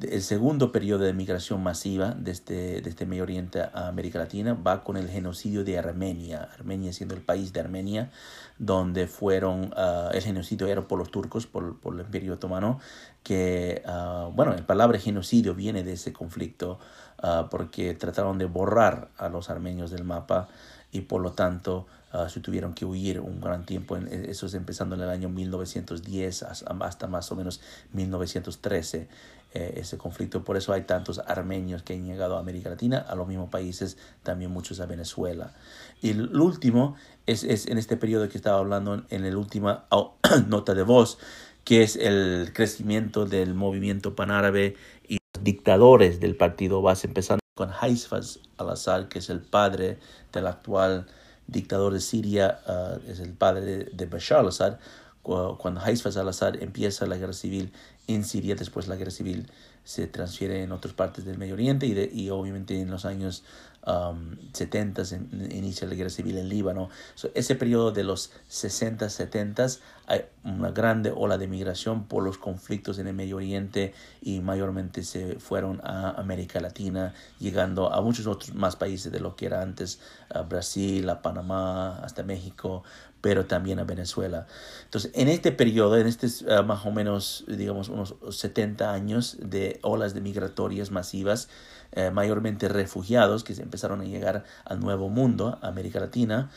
[0.00, 4.96] El segundo periodo de migración masiva desde, desde Medio Oriente a América Latina va con
[4.96, 8.10] el genocidio de Armenia, Armenia siendo el país de Armenia,
[8.58, 12.80] donde fueron, uh, el genocidio era por los turcos, por, por el imperio otomano,
[13.22, 16.78] que, uh, bueno, la palabra genocidio viene de ese conflicto
[17.22, 20.48] uh, porque trataron de borrar a los armenios del mapa
[20.90, 21.86] y por lo tanto
[22.28, 26.42] se tuvieron que huir un gran tiempo, en, eso es empezando en el año 1910
[26.42, 27.60] hasta más o menos
[27.92, 29.08] 1913
[29.54, 30.44] eh, ese conflicto.
[30.44, 33.98] Por eso hay tantos armenios que han llegado a América Latina, a los mismos países,
[34.22, 35.52] también muchos a Venezuela.
[36.00, 36.96] Y el último
[37.26, 39.84] es, es en este periodo que estaba hablando en la última
[40.48, 41.18] nota de voz,
[41.64, 47.70] que es el crecimiento del movimiento panárabe y los dictadores del partido base, empezando con
[47.78, 49.98] Haifaz al-Assad, que es el padre
[50.32, 51.06] del actual
[51.46, 54.78] dictador de Siria, ah, es el padre de, Bashar al-Assad.
[55.22, 57.72] Cuando Haifaz al-Assad empieza la guerra civil
[58.08, 59.46] en Siria, después la guerra civil
[59.84, 63.44] se transfiere en otras partes del Medio Oriente y, de, y obviamente en los años
[63.86, 66.90] um, 70 se inicia la guerra civil en Líbano.
[67.34, 69.66] ese periodo de los 60, 70
[70.06, 75.04] hay una grande ola de migración por los conflictos en el Medio Oriente y mayormente
[75.04, 79.62] se fueron a América Latina, llegando a muchos otros más países de lo que era
[79.62, 82.82] antes, a Brasil, a Panamá, hasta México,
[83.22, 84.46] pero también a Venezuela.
[84.84, 89.78] Entonces, en este periodo, en este uh, más o menos, digamos, unos 70 años de
[89.82, 91.48] olas de migratorias masivas,
[91.94, 96.50] eh, mayormente refugiados que se empezaron a llegar al Nuevo Mundo, América Latina,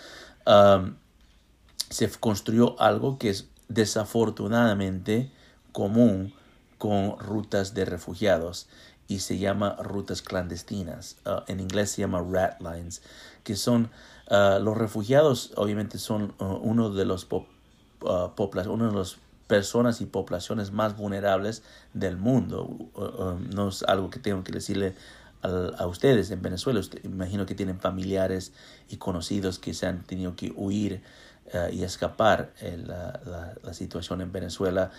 [0.45, 0.95] um,
[1.89, 5.34] se construyó algo que es desafortunadamente
[5.74, 6.34] común
[6.78, 8.67] con rutas de refugiados
[9.10, 11.17] y se llama rutas clandestinas.
[11.26, 13.02] Uh, en inglés se llama rat lines,
[13.43, 13.91] que son
[14.32, 17.28] uh, los refugiados, obviamente son uno de los
[18.00, 19.17] uno de los
[19.48, 21.62] personas y poblaciones más vulnerables
[21.93, 22.69] del mundo.
[23.54, 24.95] no es algo que tengo que decirle
[25.45, 26.81] a, ustedes en Venezuela.
[27.03, 28.53] imagino que tienen familiares
[28.89, 31.01] y conocidos que se han tenido que huir
[31.53, 34.91] eh, y escapar eh, la, situación en Venezuela,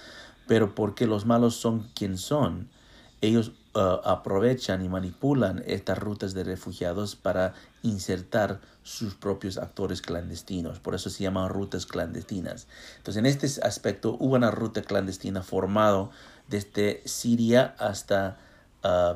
[0.46, 2.68] pero porque los malos son quien son,
[3.22, 10.78] ellos uh, aprovechan y manipulan estas rutas de refugiados para insertar sus propios actores clandestinos.
[10.78, 12.68] Por eso se llaman rutas clandestinas.
[12.98, 16.10] Entonces, en este aspecto hubo una ruta clandestina formada
[16.46, 18.36] desde Siria hasta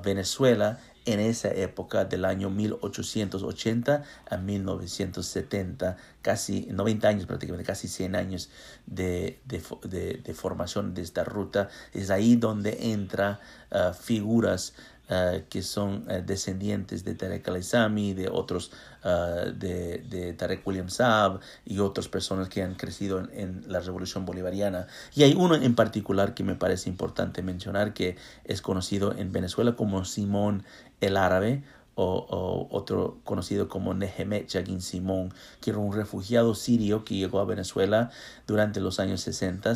[0.03, 0.81] Venezuela
[1.12, 8.51] en esa época del año 1880 a 1970, casi 90 años prácticamente, casi 100 años
[8.87, 11.68] de, de, formación de esta ruta.
[11.92, 14.75] Es ahí donde entra uh, figuras
[15.11, 18.70] uh, que son uh, descendientes de Tarek al-Isami, de otros,
[19.03, 24.25] de, de, Tarek William Saab y otras personas que han crecido en, en, la revolución
[24.25, 24.87] bolivariana.
[25.14, 29.75] Y hay uno en particular que me parece importante mencionar que es conocido en Venezuela
[29.75, 30.64] como Simón
[31.01, 31.62] el árabe
[32.03, 37.44] o, otro conocido como Nehemet Chagin Simón, que era un refugiado sirio que llegó a
[37.44, 38.11] Venezuela
[38.46, 39.75] durante los años 60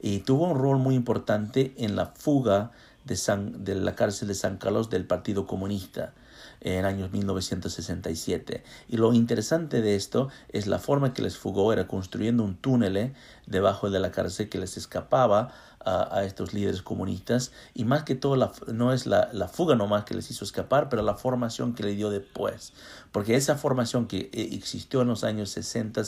[0.00, 2.72] y tuvo un rol muy importante en la fuga
[3.06, 6.12] de, la cárcel de San Carlos del Partido Comunista
[6.60, 8.64] en años 1967.
[8.88, 12.96] Y lo interesante de esto es la forma que les fugó era construyendo un túnel
[12.96, 13.14] eh,
[13.46, 15.52] debajo de la cárcel que les escapaba
[15.86, 20.14] a, estos líderes comunistas y más que todo no es la, la, fuga nomás que
[20.14, 22.72] les hizo escapar, pero la formación que le dio después.
[23.12, 26.02] Porque esa formación que eh, existió en los años 60,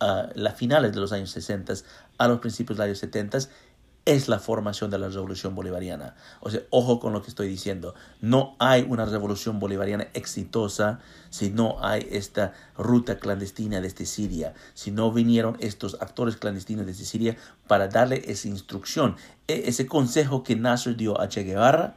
[0.00, 1.72] a las finales de los años 60
[2.18, 3.38] a los principios de los años 70,
[4.06, 6.14] es la formación de la revolución bolivariana.
[6.40, 7.94] O sea, ojo con lo que estoy diciendo.
[8.20, 14.92] No hay una revolución bolivariana exitosa si no hay esta ruta clandestina desde Siria, si
[14.92, 19.16] no vinieron estos actores clandestinos desde Siria para darle esa instrucción.
[19.48, 21.96] E, ese consejo que Nasser dio a Che Guevara,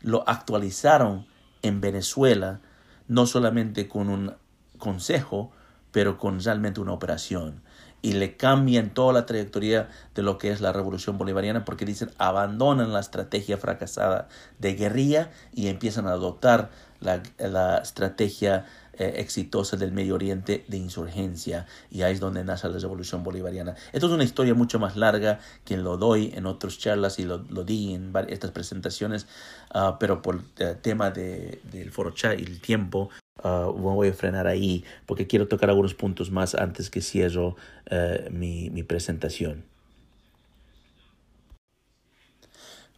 [0.00, 1.26] lo actualizaron
[1.62, 2.60] en Venezuela,
[3.06, 4.34] no solamente con un
[4.78, 5.52] consejo,
[5.92, 7.62] pero con realmente una operación
[8.04, 12.10] y le cambian toda la trayectoria de lo que es la revolución bolivariana porque dicen
[12.18, 16.68] abandonan la estrategia fracasada de guerrilla y empiezan a adoptar
[17.00, 22.78] la, estrategia eh, exitosa del Medio Oriente de insurgencia y ahí es donde nace la
[22.78, 23.74] revolución bolivariana.
[23.94, 27.38] Esto es una historia mucho más larga que lo doy en otras charlas y lo,
[27.38, 29.26] di en estas presentaciones,
[29.74, 33.08] uh, pero por el tema de, del foro chat y el tiempo
[33.42, 37.56] Uh, voy a frenar ahí porque quiero tocar algunos puntos más antes que cierro
[37.90, 39.64] uh, mi, mi, presentación.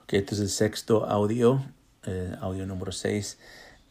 [0.04, 1.64] Okay, este es el sexto audio,
[2.04, 3.38] eh, audio número 6.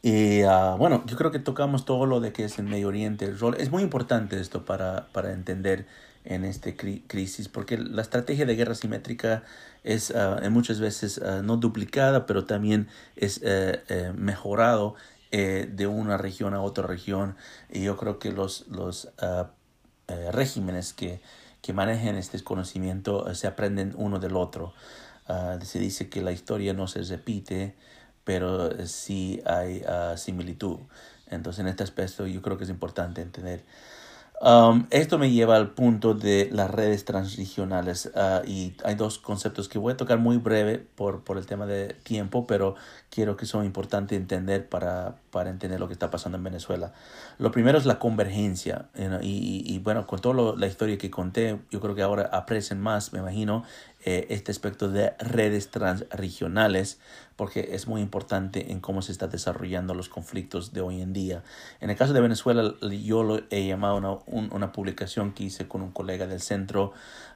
[0.03, 3.25] Y uh, bueno, yo creo que tocamos todo lo de que es el Medio Oriente,
[3.25, 3.55] el rol.
[3.59, 5.87] Es muy importante esto para, para entender
[6.25, 9.43] en esta crisis, porque la estrategia de guerra simétrica
[9.83, 10.11] es
[10.49, 14.95] muchas veces no duplicada, pero también es eh, mejorado
[15.31, 17.35] eh, de una región a otra región.
[17.69, 19.45] Y yo creo que los, los uh,
[20.11, 21.21] uh, regímenes que,
[21.61, 24.73] que manejan este conocimiento uh, se aprenden uno del otro.
[25.61, 27.75] se dice que la historia no se repite,
[28.23, 29.83] pero sí hay
[30.17, 30.79] similitud.
[31.27, 33.63] Entonces, en este aspecto yo creo que es importante entender
[34.41, 39.69] Um, esto me lleva al punto de las redes transregionales uh, y hay dos conceptos
[39.69, 42.75] que voy a tocar muy breve por, por el tema de tiempo, pero
[43.09, 46.91] quiero que son importantes entender para, para entender lo que está pasando en Venezuela.
[47.37, 48.89] Lo primero es la convergencia
[49.21, 53.13] y, y, bueno, con toda la historia que conté, yo creo que ahora aprecian más,
[53.13, 53.63] me imagino,
[54.07, 56.99] eh, este aspecto de redes transregionales
[57.35, 61.41] porque es muy importante en cómo se está desarrollando los conflictos de hoy en día.
[61.79, 65.91] En el caso de Venezuela, yo lo he llamado una, publicación que hice con un
[65.91, 66.93] colega del centro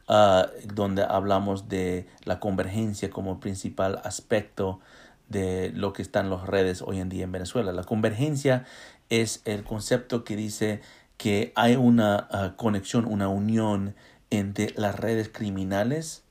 [0.09, 4.79] uh, donde hablamos de la convergencia como principal aspecto
[5.27, 7.73] de lo que están las redes hoy en día en Venezuela.
[7.73, 8.65] La convergencia
[9.09, 10.81] es el concepto que dice
[11.17, 13.95] que hay una uh, conexión, una unión
[14.29, 16.28] entre las redes criminales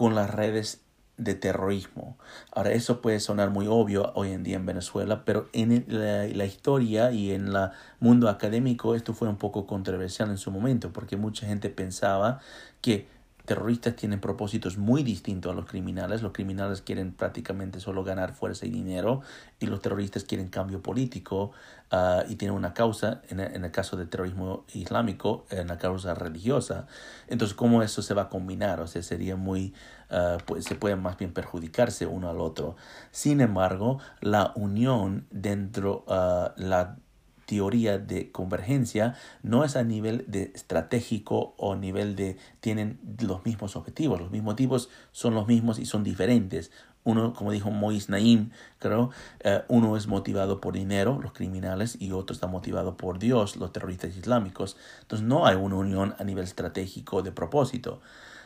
[0.00, 0.80] con las redes
[1.18, 2.16] de terrorismo.
[2.52, 7.12] Ahora, eso puede sonar muy obvio hoy en día en Venezuela, pero en la, historia
[7.12, 11.46] y en el mundo académico esto fue un poco controversial en su momento, porque mucha
[11.46, 12.40] gente pensaba
[12.80, 13.08] que
[13.44, 16.22] terroristas tienen propósitos muy distintos a los criminales.
[16.22, 19.22] Los criminales quieren prácticamente solo ganar fuerza y dinero
[19.58, 21.52] y los terroristas quieren cambio político
[21.92, 26.86] uh, y tienen una causa, en, en, el caso del terrorismo islámico, una causa religiosa.
[27.28, 28.80] Entonces, ¿cómo eso se va a combinar?
[28.80, 29.74] O sea, sería muy,
[30.10, 32.76] uh, pues, se puede más bien perjudicarse uno al otro.
[33.10, 36.96] Sin embargo, la unión dentro uh, la
[37.50, 43.74] teoría de convergencia no es a nivel de estratégico o nivel de tienen los mismos
[43.74, 44.20] objetivos.
[44.20, 46.70] Los mismos motivos son los mismos y son diferentes.
[47.02, 49.10] Uno, como dijo Mois Naim, creo,
[49.40, 53.72] eh, uno es motivado por dinero, los criminales, y otro está motivado por Dios, los
[53.72, 54.76] terroristas islámicos.
[55.00, 58.00] Entonces no hay una unión a nivel estratégico de propósito.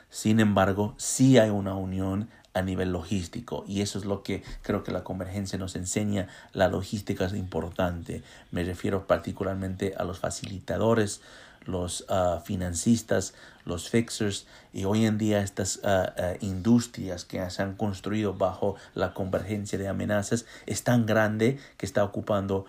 [0.09, 4.85] Sin embargo, sí hay una unión a nivel logístico y eso es lo que creo
[4.85, 6.29] que la convergencia nos enseña.
[6.53, 8.23] La logística es importante.
[8.53, 11.21] Me refiero particularmente a los facilitadores,
[11.67, 13.35] los uh, financistas,
[13.65, 18.77] los fixers y hoy en día estas uh, uh, industrias que se han construido bajo
[18.95, 22.67] la convergencia de amenazas es tan grande que está ocupando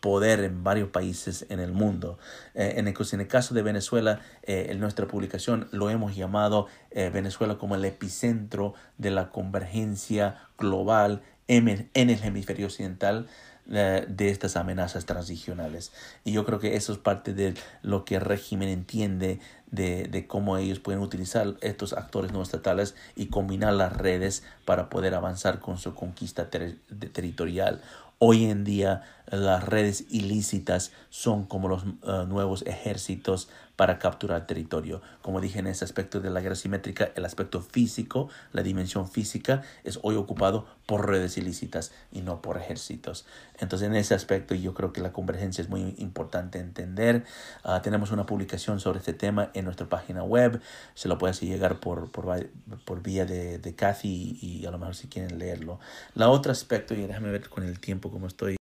[0.00, 2.18] poder en varios países en el mundo.
[2.54, 6.66] Eh, en, el, en, el, caso de Venezuela, eh, en nuestra publicación lo hemos llamado
[6.90, 13.28] eh, Venezuela como el epicentro de la convergencia global en, el hemisferio occidental
[13.66, 15.92] de estas amenazas transregionales.
[16.24, 19.38] Y yo creo que eso es parte de lo que el régimen entiende
[19.70, 24.88] de, de cómo ellos pueden utilizar estos actores no estatales y combinar las redes para
[24.88, 26.78] poder avanzar con su conquista ter
[27.12, 27.80] territorial.
[28.22, 29.00] Hoy en día
[29.30, 33.48] las redes ilícitas son como los uh, nuevos ejércitos
[33.80, 35.00] para capturar territorio.
[35.22, 39.62] Como dije en ese aspecto de la guerra simétrica, el aspecto físico, la dimensión física
[39.84, 43.24] es hoy ocupado por redes ilícitas y no por ejércitos.
[43.58, 47.24] Entonces en ese aspecto yo creo que la convergencia es muy importante entender.
[47.64, 50.60] Uh, tenemos una publicación sobre este tema en nuestra página web.
[50.92, 52.50] Se lo puede hacer llegar por, por,
[52.84, 55.80] por vía de, de Cathy y, y a lo mejor si quieren leerlo.
[56.14, 58.56] La otro aspecto, y déjame ver con el tiempo cómo estoy.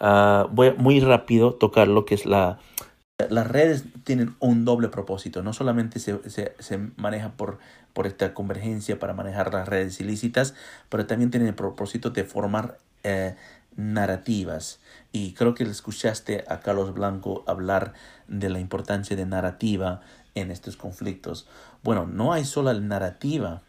[0.00, 2.58] Uh, voy muy rápido tocar lo que es la...
[3.30, 7.58] Las redes tienen un doble propósito, no solamente se, maneja por,
[8.04, 10.54] esta convergencia para manejar las redes ilícitas,
[10.90, 13.34] pero también tienen el propósito de formar eh,
[13.74, 14.80] narrativas.
[15.12, 17.94] Y creo que escuchaste a Carlos Blanco hablar
[18.28, 20.02] de la importancia de narrativa
[20.34, 21.48] en estos conflictos.
[21.82, 23.62] Bueno, no hay sola narrativa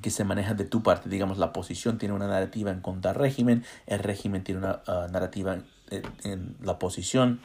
[0.00, 1.08] que se maneja de tu parte.
[1.08, 5.54] Digamos, la posición tiene una narrativa en contra régimen, el régimen tiene una uh, narrativa
[5.54, 5.64] en,
[6.24, 7.40] en, la posición.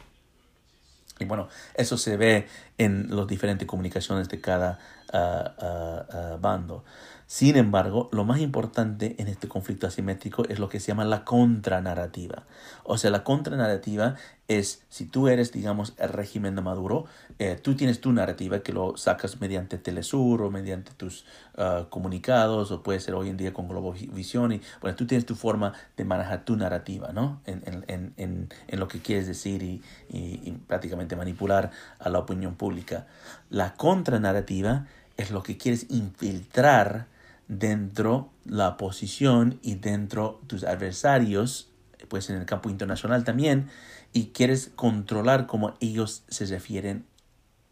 [1.19, 2.47] Y bueno, eso se ve
[2.77, 4.79] en las diferentes comunicaciones de cada
[5.13, 6.83] uh, uh, bando.
[7.25, 11.25] Sin embargo, lo más importante en este conflicto asimétrico es lo que se llama la
[11.25, 12.43] contranarrativa.
[12.83, 14.15] O sea, la contranarrativa
[14.47, 17.05] es, si tú eres, digamos, el régimen de Maduro,
[17.37, 21.25] eh, tú tienes tu narrativa que lo sacas mediante Telesur o mediante tus
[21.57, 25.35] uh, comunicados, o puede ser hoy en día con Globovisión, y bueno, tú tienes tu
[25.35, 27.41] forma de manejar tu narrativa, ¿no?
[27.45, 32.19] En, en, en, en lo que quieres decir y, y, y prácticamente manipular a la
[32.19, 33.05] opinión pública.
[33.49, 34.87] La contranarrativa
[35.17, 37.07] es lo que quieres infiltrar
[37.49, 41.69] dentro la posición y dentro tus adversarios,
[42.07, 43.69] pues en el campo internacional también,
[44.13, 47.05] y quieres controlar cómo ellos se refieren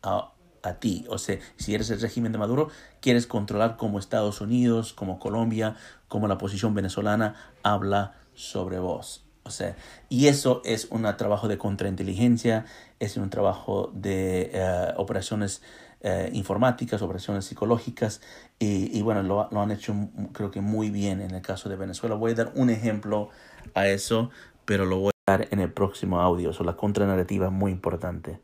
[0.03, 0.33] a,
[0.63, 1.05] a ti.
[1.09, 2.69] O sea, si eres el régimen de Maduro,
[3.01, 5.75] quieres controlar cómo Estados Unidos, como Colombia,
[6.07, 9.25] como la posición venezolana habla sobre vos.
[9.43, 9.75] O sea,
[10.09, 12.65] y eso es un trabajo de contrainteligencia,
[12.99, 15.61] es un trabajo de uh, operaciones
[16.01, 18.21] eh, informáticas, operaciones psicológicas
[18.57, 19.93] y, y bueno, lo, lo, han hecho
[20.33, 22.15] creo que muy bien en el caso de Venezuela.
[22.15, 23.29] Voy a dar un ejemplo
[23.75, 24.31] a eso,
[24.65, 26.53] pero lo voy en el próximo audio.
[26.53, 28.39] So, la contranarrativa es muy importante.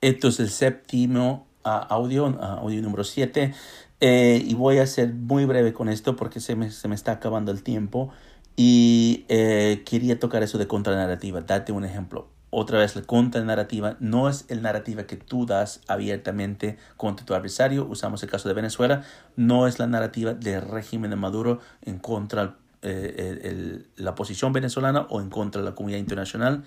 [0.00, 3.52] Esto es el séptimo uh, audio, uh, audio número 7.
[4.00, 7.12] Eh, y voy a ser muy breve con esto porque se me, se me está
[7.12, 8.10] acabando el tiempo.
[8.56, 11.42] Y eh, quería tocar eso de contranarrativa.
[11.42, 16.78] Date un ejemplo otra vez la contranarrativa no es el narrativa que tú das abiertamente
[16.96, 17.86] contra tu adversario.
[17.86, 19.04] Usamos el caso de Venezuela.
[19.36, 25.20] No es la narrativa del régimen de Maduro en contra eh, la posición venezolana o
[25.20, 26.64] en contra de la comunidad internacional.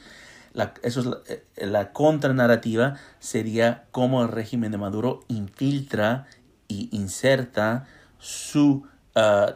[0.53, 6.27] La, eso es la, eh, contranarrativa sería cómo el régimen de Maduro infiltra
[6.67, 7.87] y inserta
[8.19, 8.85] su
[9.15, 9.53] uh,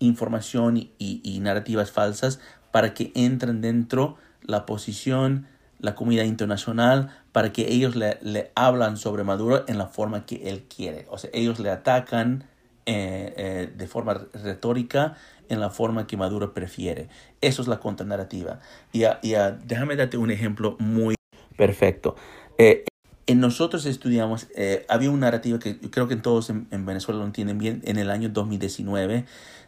[0.00, 2.40] información y, narrativas falsas
[2.72, 5.46] para que entren dentro la posición,
[5.78, 10.48] la comunidad internacional, para que ellos le, le hablan sobre Maduro en la forma que
[10.48, 11.06] él quiere.
[11.10, 12.44] O sea, ellos le atacan
[12.88, 15.16] eh, de forma retórica
[15.48, 17.08] en la forma que Maduro prefiere.
[17.40, 18.60] Eso es la contranarrativa.
[18.92, 21.16] Y, a, y a, déjame darte un ejemplo muy
[21.56, 22.16] perfecto.
[22.58, 22.84] Eh,
[23.26, 27.26] en nosotros estudiamos, eh, había una narrativa que creo que todos en, en, Venezuela lo
[27.26, 29.24] entienden bien, en el año 2019,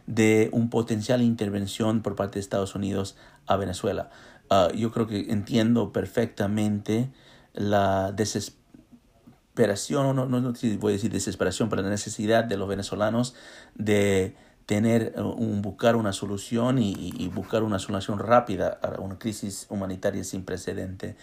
[0.07, 3.17] de un potencial intervención por parte de Estados Unidos
[3.47, 4.09] a Venezuela.
[4.49, 7.09] Uh, yo creo que entiendo perfectamente
[7.53, 13.35] la desesperación, no, no, no voy a decir desesperación, pero la necesidad de los venezolanos
[13.75, 14.35] de
[14.69, 20.45] tener un, buscar una solución y, buscar una solución rápida a una crisis humanitaria sin
[20.45, 21.15] precedente.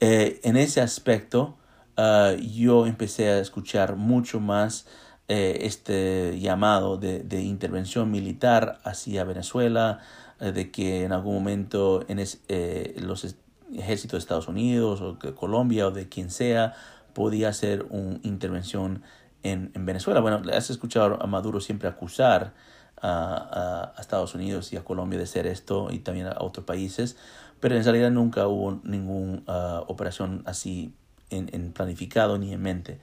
[0.00, 1.56] Eh, en ese aspecto,
[1.96, 4.86] uh, yo empecé a escuchar mucho más
[5.28, 10.00] eh, este llamado de, intervención militar hacia Venezuela,
[10.40, 12.18] eh, de que en algún momento en
[12.48, 13.36] eh, los
[13.72, 16.74] ejércitos de Estados Unidos o Colombia o de quien sea
[17.14, 19.02] podía hacer una intervención
[19.42, 20.20] en, en Venezuela.
[20.20, 22.52] Bueno, has escuchado a Maduro siempre acusar
[23.00, 27.16] a, a, Estados Unidos y a Colombia de ser esto y también a otros países,
[27.60, 30.94] pero en realidad nunca hubo ninguna uh, operación así
[31.30, 33.00] en, en, planificado ni en mente.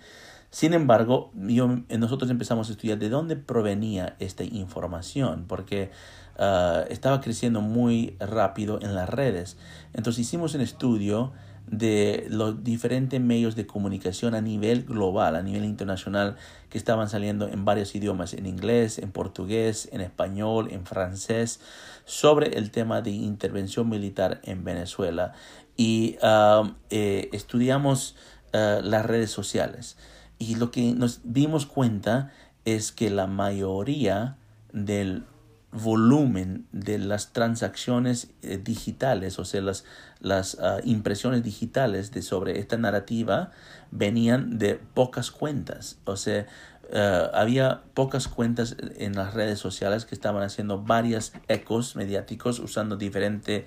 [0.52, 5.92] Sin embargo, yo, nosotros empezamos a estudiar de dónde provenía esta información, porque
[6.40, 9.58] uh, estaba creciendo muy rápido en las redes.
[9.94, 11.34] Entonces hicimos un estudio
[11.72, 16.36] de los diferentes medios de comunicación a nivel global, a nivel internacional,
[16.70, 21.60] que estaban saliendo en varios idiomas, en inglés, en portugués, en español, en francés,
[22.06, 25.34] sobre el tema de intervención militar en Venezuela.
[25.78, 28.16] Y um, eh, estudiamos
[28.54, 29.96] uh, las redes sociales.
[30.40, 32.32] Y lo que nos dimos cuenta
[32.66, 34.38] es que la mayoría
[34.74, 35.26] del
[35.72, 39.86] volumen de las transacciones eh, digitales, o sea, las,
[40.20, 43.52] las uh, impresiones digitales de sobre esta narrativa
[43.92, 46.00] venían de pocas cuentas.
[46.06, 46.48] O sea,
[46.92, 52.96] uh, había pocas cuentas en las redes sociales que estaban haciendo varias ecos mediáticos usando
[52.96, 53.66] diferentes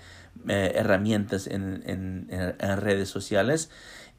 [0.49, 3.71] eh, herramientas en, en, en redes sociales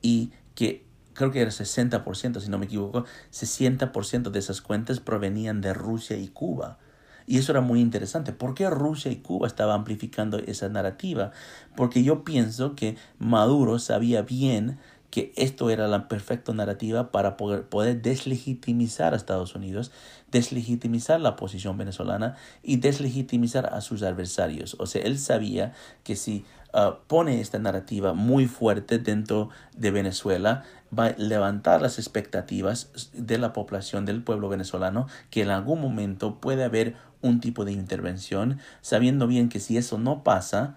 [0.01, 5.61] y que creo que era 60%, si no me equivoco, 60% de esas cuentas provenían
[5.61, 6.77] de Rusia y Cuba.
[7.26, 8.34] Y eso era muy interesante.
[8.34, 11.32] ¿Por qué Rusia y Cuba estaban amplificando esa narrativa?
[11.76, 14.80] Porque yo pienso que Maduro sabía bien
[15.13, 19.91] que esto era la perfecta narrativa para poder, poder, deslegitimizar a Estados Unidos,
[20.32, 24.76] deslegitimizar la posición venezolana y deslegitimizar a sus adversarios.
[24.80, 30.63] O sea, él sabía que si uh, pone esta narrativa muy fuerte dentro de Venezuela,
[30.97, 36.39] va a levantar las expectativas de la población del pueblo venezolano que en algún momento
[36.39, 40.75] puede haber un tipo de intervención, sabiendo bien que si eso no pasa,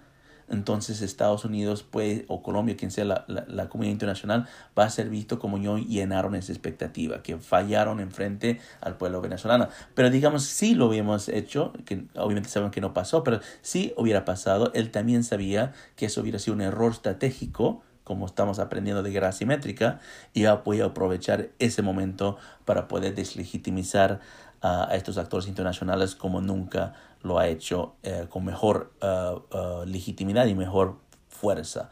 [0.49, 4.47] entonces Estados Unidos puede, o Colombia, quien sea la, la, comunidad internacional,
[4.79, 9.21] va a ser visto como yo llenaron esa expectativa, que fallaron en frente al pueblo
[9.21, 9.69] venezolano.
[9.95, 14.25] Pero digamos, si lo hubiéramos hecho, que obviamente saben que no pasó, pero si hubiera
[14.25, 19.11] pasado, él también sabía que eso hubiera sido un error estratégico, como estamos aprendiendo de
[19.11, 19.99] guerra asimétrica,
[20.33, 24.21] y ha podido aprovechar ese momento para poder deslegitimizar
[24.63, 30.47] a estos actores internacionales como nunca lo ha hecho eh, con mejor eh, eh, legitimidad
[30.47, 30.99] y mejor
[31.29, 31.91] fuerza.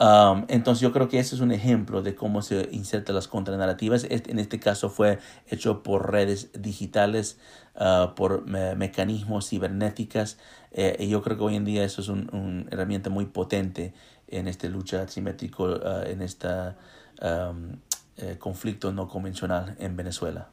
[0.00, 4.04] Um, entonces yo creo que ese es un ejemplo de cómo se insertan las contranarrativas.
[4.04, 5.18] Este, en este caso fue
[5.48, 7.38] hecho por redes digitales,
[7.74, 10.38] uh, por mecanismos cibernéticas.
[10.72, 13.92] y yo creo que hoy en día eso es una herramienta muy potente
[14.28, 16.48] en esta lucha asimétrica, uh, en este
[17.22, 17.76] um,
[18.38, 20.48] conflicto no convencional en Venezuela.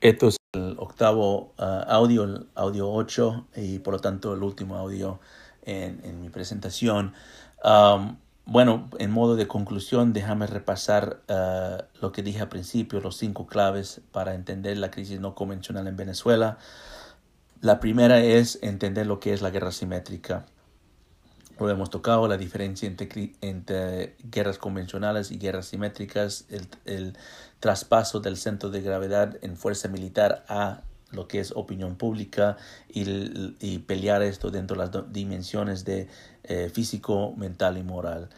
[0.00, 4.76] Esto es el octavo uh, audio, el audio 8, y por lo tanto el último
[4.76, 5.20] audio
[5.62, 7.14] en, en mi presentación.
[7.62, 13.16] Um, bueno, en modo de conclusión, déjame repasar uh, lo que dije al principio, los
[13.16, 16.58] cinco claves para entender la crisis no convencional en Venezuela.
[17.62, 20.46] La primera es entender lo que es la guerra simétrica.
[21.60, 27.16] Lo hemos tocado, la diferencia entre, guerras convencionales y guerras simétricas, el, el
[27.60, 30.82] traspaso del centro de gravedad en fuerza militar a
[31.12, 32.56] lo que es opinión pública
[32.88, 33.04] y,
[33.60, 36.08] y pelear esto dentro de las dimensiones de
[36.42, 38.28] eh, físico, mental y moral.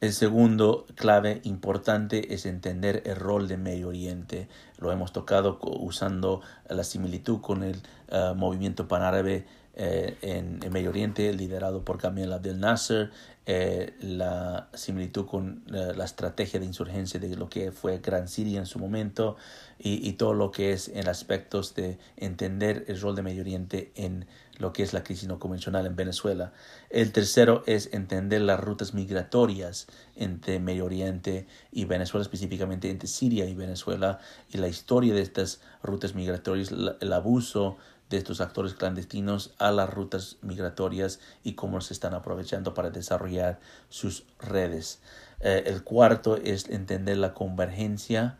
[0.00, 4.48] El segundo clave importante es entender el rol de Medio Oriente.
[4.78, 7.82] Lo hemos tocado usando la similitud con el
[8.12, 9.44] uh, movimiento panárabe
[9.80, 13.10] eh, en, Medio Oriente, liderado por Gamal Abdel Nasser,
[13.46, 18.58] eh, la similitud con eh, la estrategia de insurgencia de lo que fue Gran Siria
[18.58, 19.36] en su momento
[19.78, 23.92] y, y, todo lo que es en aspectos de entender el rol de Medio Oriente
[23.94, 24.26] en
[24.58, 26.52] lo que es la crisis no convencional en Venezuela.
[26.90, 29.86] El tercero es entender las rutas migratorias
[30.16, 34.18] entre Medio Oriente y Venezuela, específicamente entre Siria y Venezuela,
[34.50, 37.76] y la historia de estas rutas migratorias, el abuso
[38.10, 43.60] de estos actores clandestinos a las rutas migratorias y cómo se están aprovechando para desarrollar
[43.90, 45.00] sus redes.
[45.40, 48.38] Eh, el cuarto es entender la convergencia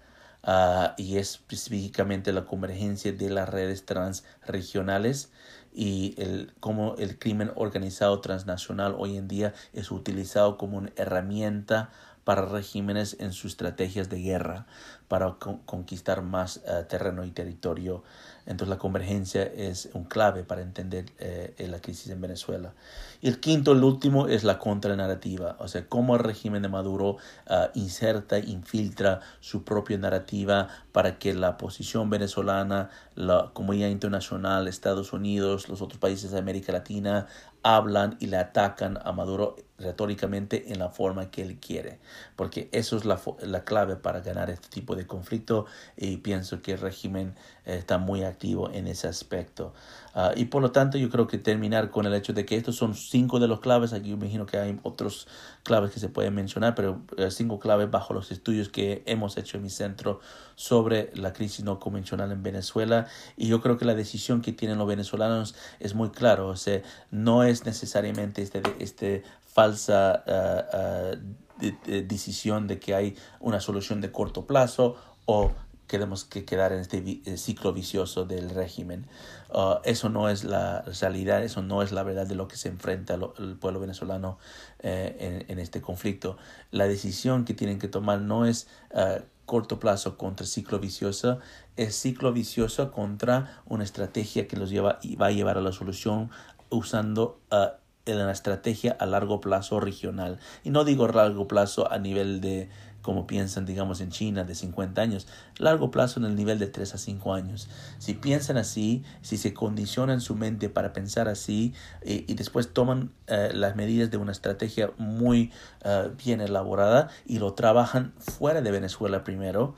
[0.49, 5.31] uh, y específicamente la convergencia de las redes transregionales
[5.73, 11.91] y el, cómo el crimen organizado transnacional hoy en día es utilizado como una herramienta
[12.25, 14.67] para regímenes en sus estrategias de guerra.
[15.09, 18.05] Para conquistar más eh, terreno y territorio.
[18.47, 22.73] Entonces la convergencia es un clave para entender eh, la crisis en Venezuela.
[23.21, 27.17] Y el quinto, el último, es la contranarrativa, o sea, cómo el régimen de Maduro
[27.51, 35.13] uh, inserta, infiltra su propia narrativa para que la posición venezolana, la comunidad internacional, Estados
[35.13, 37.27] Unidos, los otros países de América Latina
[37.63, 41.99] hablan y le atacan a Maduro retóricamente en la forma que él quiere,
[42.37, 46.73] porque eso es la, la clave para ganar este tipo de conflicto y pienso que
[46.73, 47.35] el régimen
[47.65, 49.73] eh, está muy activo en ese aspecto.
[50.15, 52.77] Uh, y por lo tanto yo creo que terminar con el hecho de que estos
[52.77, 55.29] son cinco de los claves, aquí imagino que hay otros
[55.63, 59.59] claves que se pueden mencionar, pero uh, cinco claves bajo los estudios que hemos hecho
[59.59, 60.21] en mi centro
[60.55, 63.07] sobre la crisis no convencional en Venezuela.
[63.37, 66.83] Y yo creo que la decisión que tienen los venezolanos es muy claro, o sea,
[67.11, 71.48] no es necesariamente este, este falsa uh,
[71.87, 74.97] decisión de que hay una solución de corto plazo
[75.27, 75.53] o
[75.89, 79.07] tenemos que quedar en este eh, ciclo vicioso del régimen.
[79.53, 82.69] Uh, eso no es la realidad, eso no es la verdad de lo que se
[82.69, 84.39] enfrenta el pueblo venezolano
[84.81, 86.37] eh, en, este conflicto.
[86.71, 91.41] La decisión que tienen que tomar no es uh, corto plazo contra ciclo vicioso,
[91.77, 95.73] es ciclo vicioso contra una estrategia que los lleva y va a llevar a la
[95.73, 96.31] solución
[96.69, 97.79] usando uh,
[98.15, 100.39] la estrategia a largo plazo regional.
[100.65, 102.69] Y no digo largo plazo a nivel de
[103.03, 106.95] como piensan, digamos, en China de 50 años, largo plazo en el nivel de 3
[106.95, 107.69] a 5 años.
[107.99, 111.73] Si piensan así, si se condicionan su mente para pensar así
[112.05, 115.53] y, después toman eh, las medidas de una estrategia muy
[115.85, 119.75] eh, bien elaborada y lo trabajan fuera de Venezuela primero,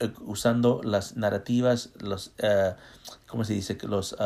[0.00, 2.32] eh, usando las narrativas, los,
[3.28, 3.78] ¿cómo se dice?
[3.82, 4.16] Los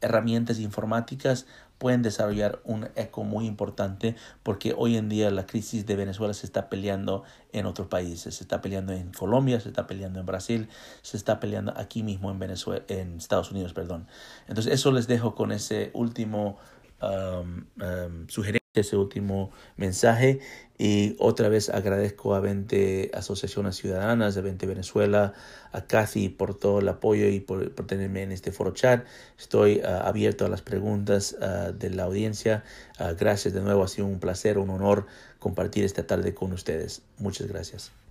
[0.00, 1.46] herramientas informáticas
[1.84, 6.46] pueden desarrollar un eco muy importante porque hoy en día la crisis de Venezuela se
[6.46, 10.70] está peleando en otros países, se está peleando en Colombia, se está peleando en Brasil,
[11.02, 14.06] se está peleando aquí mismo en Venezuela, en Estados Unidos, perdón.
[14.48, 16.56] Entonces eso les dejo con ese último
[17.02, 18.26] um, um,
[18.74, 20.40] ese último mensaje
[20.76, 25.32] y otra vez agradezco a 20 asociaciones ciudadanas de 20 Venezuela,
[25.72, 29.06] a Cathy por todo el apoyo y por, tenerme en este foro chat.
[29.38, 32.64] Estoy uh, abierto a las preguntas uh, de la audiencia.
[32.98, 35.06] Uh, gracias de nuevo, ha sido un placer, un honor
[35.38, 37.02] compartir esta tarde con ustedes.
[37.18, 38.03] Muchas gracias.